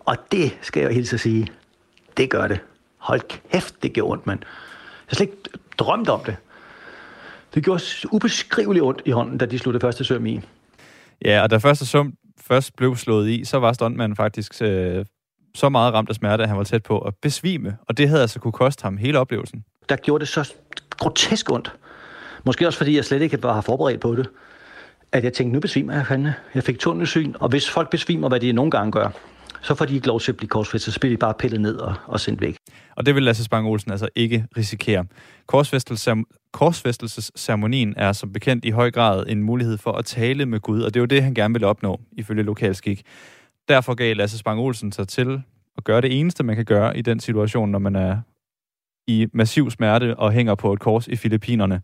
[0.10, 1.48] Og det skal jeg hilse at sige,
[2.18, 2.60] det gør det.
[2.98, 4.40] Hold kæft, det gjorde ondt, mand.
[5.10, 6.36] Jeg slet ikke drømt om det.
[7.56, 7.82] Det gjorde
[8.12, 10.42] ubeskriveligt ondt i hånden, da de slog det første søm i.
[11.26, 15.06] Ja, og da første søm først blev slået i, så var stuntmanden faktisk øh,
[15.56, 17.78] så meget ramt af smerte, at han var tæt på at besvime.
[17.88, 19.64] Og det havde altså kunne koste ham hele oplevelsen.
[19.90, 20.54] Der gjorde det så
[20.98, 21.76] grotesk ondt.
[22.44, 24.30] Måske også fordi jeg slet ikke var forberedt på det.
[25.12, 26.36] At jeg tænkte, nu besvimer jeg fandme.
[26.56, 29.10] Jeg fik tunnelsyn, og hvis folk besvimer, hvad de nogle gange gør,
[29.62, 31.76] så får de ikke lov til at blive korsfæstet, så bliver de bare pillet ned
[31.76, 32.56] og, og sendt væk.
[32.96, 35.06] Og det vil Lasse Spang Olsen altså ikke risikere.
[36.54, 40.94] Korsfæstelsesceremonien er som bekendt i høj grad en mulighed for at tale med Gud, og
[40.94, 43.04] det er jo det, han gerne vil opnå, ifølge lokalskik.
[43.68, 45.42] Derfor gav Lasse Spang Olsen sig til
[45.78, 48.18] at gøre det eneste, man kan gøre i den situation, når man er
[49.08, 51.82] i massiv smerte og hænger på et kors i Filippinerne.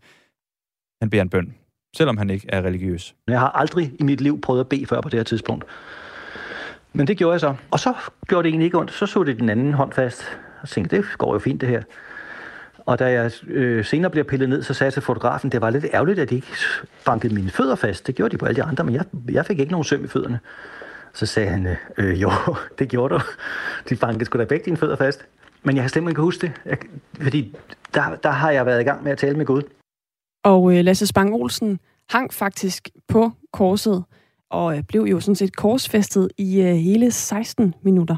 [1.02, 1.54] Han beder en bøn,
[1.96, 3.14] selvom han ikke er religiøs.
[3.28, 5.64] Jeg har aldrig i mit liv prøvet at bede før på det her tidspunkt.
[6.96, 7.54] Men det gjorde jeg så.
[7.70, 7.94] Og så
[8.28, 8.92] gjorde det egentlig ikke ondt.
[8.92, 10.38] Så så det den anden hånd fast.
[10.62, 11.82] Og tænkte, det går jo fint det her.
[12.78, 15.70] Og da jeg øh, senere bliver pillet ned, så sagde jeg til fotografen, det var
[15.70, 16.46] lidt ærgerligt, at de ikke
[17.04, 18.06] bankede mine fødder fast.
[18.06, 20.08] Det gjorde de på alle de andre, men jeg, jeg fik ikke nogen søm i
[20.08, 20.40] fødderne.
[21.12, 22.30] Så sagde han, øh, jo,
[22.78, 23.20] det gjorde du.
[23.88, 25.26] De bankede sgu da begge dine fødder fast.
[25.62, 26.78] Men jeg har slet ikke huske det, jeg,
[27.22, 27.56] fordi
[27.94, 29.62] der, der har jeg været i gang med at tale med Gud.
[30.44, 31.80] Og øh, Lasse Spang Olsen
[32.10, 34.04] hang faktisk på korset
[34.56, 38.16] og øh, blev jo sådan set korsfæstet i øh, hele 16 minutter.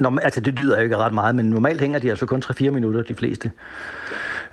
[0.00, 2.70] Nå, altså det lyder jo ikke ret meget, men normalt hænger de altså kun 3-4
[2.70, 3.52] minutter, de fleste.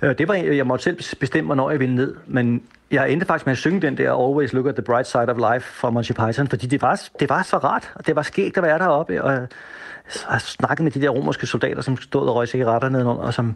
[0.02, 3.46] Øh, det var, jeg måtte selv bestemme, hvornår jeg ville ned, men jeg endte faktisk
[3.46, 6.12] med at synge den der Always Look at the Bright Side of Life fra Monty
[6.12, 9.24] Python, fordi det var, det var så rart, og det var skægt at være deroppe,
[9.24, 9.48] og jeg
[10.26, 13.54] har snakket med de der romerske soldater, som stod og røg cigaretter nedenunder, og som,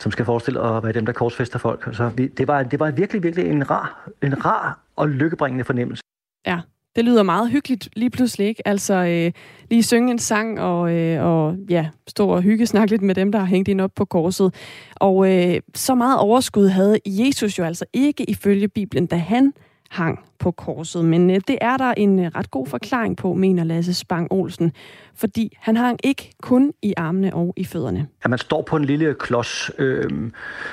[0.00, 1.88] som skal forestille at være dem, der korsfester folk.
[1.92, 6.02] Så vi, det, var, det var virkelig, virkelig en rar, en rar og lykkebringende fornemmelse.
[6.46, 6.60] Ja,
[6.96, 8.68] det lyder meget hyggeligt lige pludselig, ikke?
[8.68, 9.32] Altså øh,
[9.70, 13.32] lige synge en sang og, øh, og ja, stå og hygge snakke lidt med dem,
[13.32, 14.54] der har hængt ind op på korset.
[14.94, 19.52] Og øh, så meget overskud havde Jesus jo altså ikke ifølge Bibelen, da han
[19.90, 21.04] hang på korset.
[21.04, 24.72] Men øh, det er der en øh, ret god forklaring på, mener Lasse Spang Olsen.
[25.16, 28.06] Fordi han hang ikke kun i armene og i fødderne.
[28.22, 29.70] At man står på en lille klods.
[29.78, 30.30] Øh,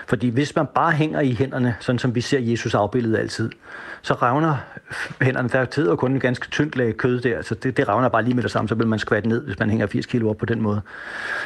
[0.07, 3.49] fordi hvis man bare hænger i hænderne, sådan som vi ser Jesus afbildet altid,
[4.01, 4.55] så ravner
[5.21, 5.49] hænderne.
[5.49, 8.33] Der sidder kun en ganske tyndt lag kød der, så det, det ravner bare lige
[8.33, 10.45] med det samme, så vil man skvatte ned, hvis man hænger 80 kilo op på
[10.45, 10.81] den måde.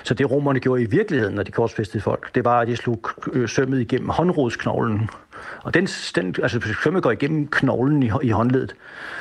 [0.03, 2.99] Så det romerne gjorde i virkeligheden, når de korsfæstede folk, det var, at de slog
[3.33, 5.09] øh, sømmet igennem håndrodsknoglen.
[5.63, 8.75] Og den, den, altså sømmet går igennem knoglen i, i håndledet,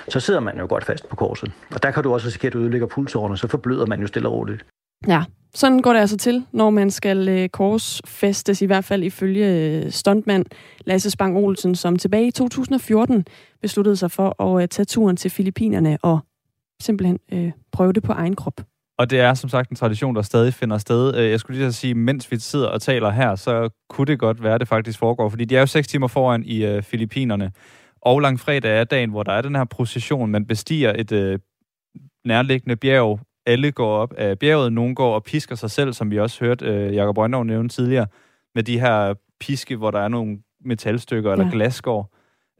[0.09, 1.53] så sidder man jo godt fast på korset.
[1.71, 4.29] Og der kan du også risikere, at du ødelægger pulsårene, så forbløder man jo stille
[4.29, 4.65] og roligt.
[5.09, 9.47] Ja, sådan går det altså til, når man skal øh, korsfæstes, i hvert fald ifølge
[9.47, 10.45] øh, stuntmand
[10.85, 13.27] Lasse Spang Olsen, som tilbage i 2014
[13.63, 16.19] besluttede sig for at øh, tage turen til Filippinerne og
[16.83, 18.61] simpelthen øh, prøve det på egen krop.
[18.99, 21.17] Og det er som sagt en tradition, der stadig finder sted.
[21.17, 24.43] Øh, jeg skulle lige sige, mens vi sidder og taler her, så kunne det godt
[24.43, 25.29] være, at det faktisk foregår.
[25.29, 27.53] Fordi de er jo seks timer foran i øh, Filippinerne.
[28.03, 30.31] Og langfredag er dagen, hvor der er den her procession.
[30.31, 31.39] Man bestiger et øh,
[32.25, 33.21] nærliggende bjerg.
[33.47, 34.73] Alle går op af bjerget.
[34.73, 38.07] Nogen går og pisker sig selv, som vi også hørte øh, Jakob Rønnerv nævne tidligere.
[38.55, 41.51] Med de her piske, hvor der er nogle metalstykker eller ja.
[41.53, 42.11] glasgård.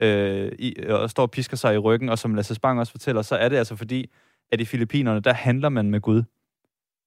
[0.03, 2.09] Øh, i, og står og pisker sig i ryggen.
[2.09, 4.07] Og som Lasse Spang også fortæller, så er det altså fordi,
[4.53, 6.23] at i Filippinerne, der handler man med Gud.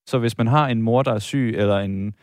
[0.08, 2.14] Så hvis man har en mor, der er syg, eller en,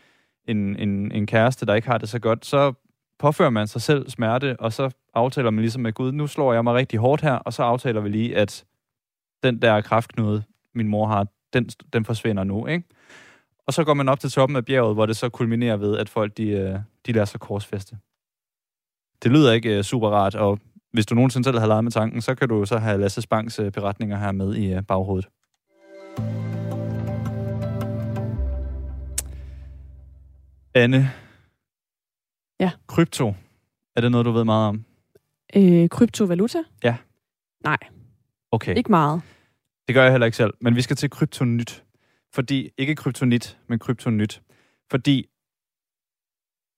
[0.47, 2.73] en, en, en kæreste, der ikke har det så godt, så
[3.19, 6.63] påfører man sig selv smerte, og så aftaler man ligesom med Gud, nu slår jeg
[6.63, 8.65] mig rigtig hårdt her, og så aftaler vi lige, at
[9.43, 10.43] den der kraftknude,
[10.73, 12.85] min mor har, den, den forsvinder nu, ikke?
[13.67, 16.09] Og så går man op til toppen af bjerget, hvor det så kulminerer ved, at
[16.09, 17.97] folk de, øh, de lader sig korsfeste.
[19.23, 20.59] Det lyder ikke øh, super rart, og
[20.95, 23.59] hvis du nogensinde selv har leget med tanken, så kan du så have Lasse Spangs
[23.59, 25.29] uh, beretninger her med i uh, baghovedet.
[30.73, 31.11] Anne.
[32.59, 32.71] Ja.
[32.87, 33.33] Krypto.
[33.95, 34.85] Er det noget, du ved meget om?
[35.55, 36.63] Øh, kryptovaluta?
[36.83, 36.95] Ja.
[37.63, 37.77] Nej.
[38.51, 38.77] Okay.
[38.77, 39.21] Ikke meget.
[39.87, 40.53] Det gør jeg heller ikke selv.
[40.61, 41.83] Men vi skal til kryptonyt.
[42.33, 44.41] Fordi, ikke kryptonit, men kryptonyt.
[44.91, 45.29] Fordi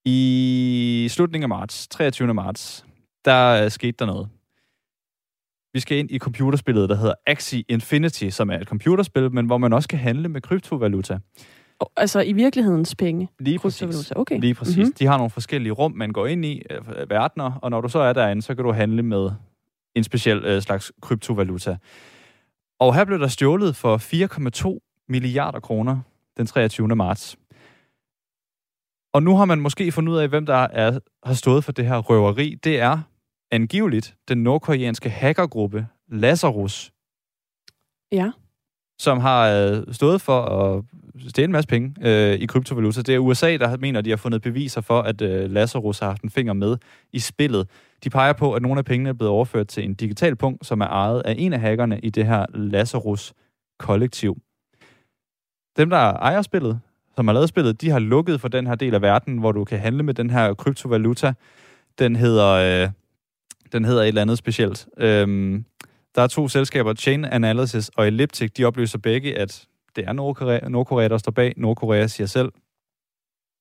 [0.05, 2.33] i slutningen af marts, 23.
[2.33, 2.85] marts,
[3.25, 4.29] der skete der noget.
[5.73, 9.57] Vi skal ind i computerspillet, der hedder Axie Infinity, som er et computerspil, men hvor
[9.57, 11.19] man også kan handle med kryptovaluta.
[11.97, 13.29] Altså i virkelighedens penge?
[13.39, 14.11] Lige præcis.
[14.15, 14.39] Okay.
[14.39, 14.77] Lige præcis.
[14.77, 14.93] Mm-hmm.
[14.93, 17.99] De har nogle forskellige rum, man går ind i, øh, verdener, og når du så
[17.99, 19.29] er derinde, så kan du handle med
[19.95, 21.77] en speciel øh, slags kryptovaluta.
[22.79, 23.97] Og her blev der stjålet for
[24.77, 25.99] 4,2 milliarder kroner
[26.37, 26.87] den 23.
[26.87, 27.37] marts.
[29.13, 31.85] Og nu har man måske fundet ud af, hvem der er, har stået for det
[31.85, 32.55] her røveri.
[32.63, 32.99] Det er
[33.51, 36.91] angiveligt den nordkoreanske hackergruppe Lazarus.
[38.11, 38.31] Ja.
[38.99, 40.83] Som har øh, stået for at
[41.27, 43.01] stjæle en masse penge øh, i kryptovaluta.
[43.01, 46.21] Det er USA, der mener, de har fundet beviser for, at øh, Lazarus har haft
[46.21, 46.77] en finger med
[47.13, 47.69] i spillet.
[48.03, 50.81] De peger på, at nogle af pengene er blevet overført til en digital punkt, som
[50.81, 54.37] er ejet af en af hackerne i det her Lazarus-kollektiv.
[55.77, 56.79] Dem, der ejer spillet,
[57.17, 59.63] som har lavet spillet, de har lukket for den her del af verden, hvor du
[59.63, 61.33] kan handle med den her kryptovaluta.
[61.99, 62.89] Den hedder, øh,
[63.71, 64.87] den hedder et eller andet specielt.
[64.97, 65.65] Øhm,
[66.15, 69.65] der er to selskaber, Chain Analysis og Elliptic, de oplyser begge, at
[69.95, 71.53] det er Nordkorea, Nordkorea der står bag.
[71.57, 72.51] Nordkorea siger selv,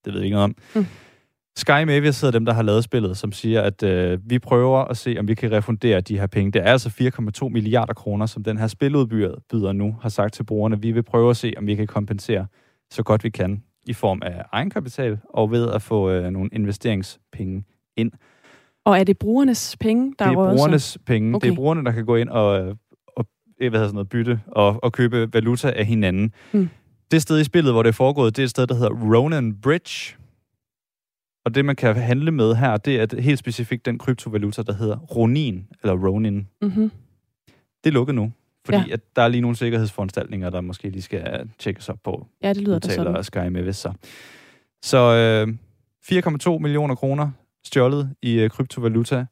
[0.04, 0.56] det ved vi ikke noget om.
[0.74, 0.86] Mm.
[1.56, 4.96] Sky Mavis hedder dem, der har lavet spillet, som siger, at øh, vi prøver at
[4.96, 6.52] se, om vi kan refundere de her penge.
[6.52, 7.10] Det er altså
[7.42, 10.82] 4,2 milliarder kroner, som den her spiludbyder nu har sagt til brugerne.
[10.82, 12.46] Vi vil prøve at se, om vi kan kompensere
[12.90, 17.64] så godt vi kan i form af egenkapital og ved at få øh, nogle investeringspenge
[17.96, 18.12] ind.
[18.84, 21.00] Og er det brugernes penge, der er Det er brugernes sig?
[21.06, 21.36] penge.
[21.36, 21.46] Okay.
[21.46, 22.76] Det er brugerne, der kan gå ind og,
[23.16, 23.26] og
[23.56, 26.32] hvad hedder sådan noget, bytte og, og købe valuta af hinanden.
[26.52, 26.68] Hmm.
[27.10, 29.54] Det sted i spillet, hvor det er foregået, det er et sted, der hedder Ronan
[29.60, 30.16] Bridge.
[31.44, 34.96] Og det, man kan handle med her, det er helt specifikt den kryptovaluta, der hedder
[34.98, 36.48] Ronin, eller Ronin.
[36.62, 36.90] Mm-hmm.
[37.84, 38.32] Det er lukket nu.
[38.66, 38.92] Fordi ja.
[38.92, 42.26] at der er lige nogle sikkerhedsforanstaltninger, der måske lige skal tjekkes op på.
[42.42, 43.24] Ja, det lyder da sådan.
[43.24, 43.92] Sky med hvis så.
[44.82, 45.54] Så øh,
[46.12, 47.30] 4,2 millioner kroner
[47.64, 49.26] stjålet i øh, kryptovaluta.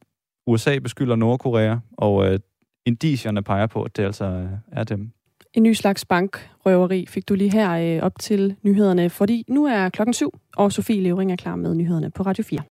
[0.47, 2.39] USA beskylder Nordkorea, og øh,
[2.85, 5.11] indicierne peger på, at det altså øh, er dem.
[5.53, 9.89] En ny slags bankrøveri fik du lige her øh, op til nyhederne, fordi nu er
[9.89, 12.59] klokken syv, og Sofie Levering er klar med nyhederne på Radio 4.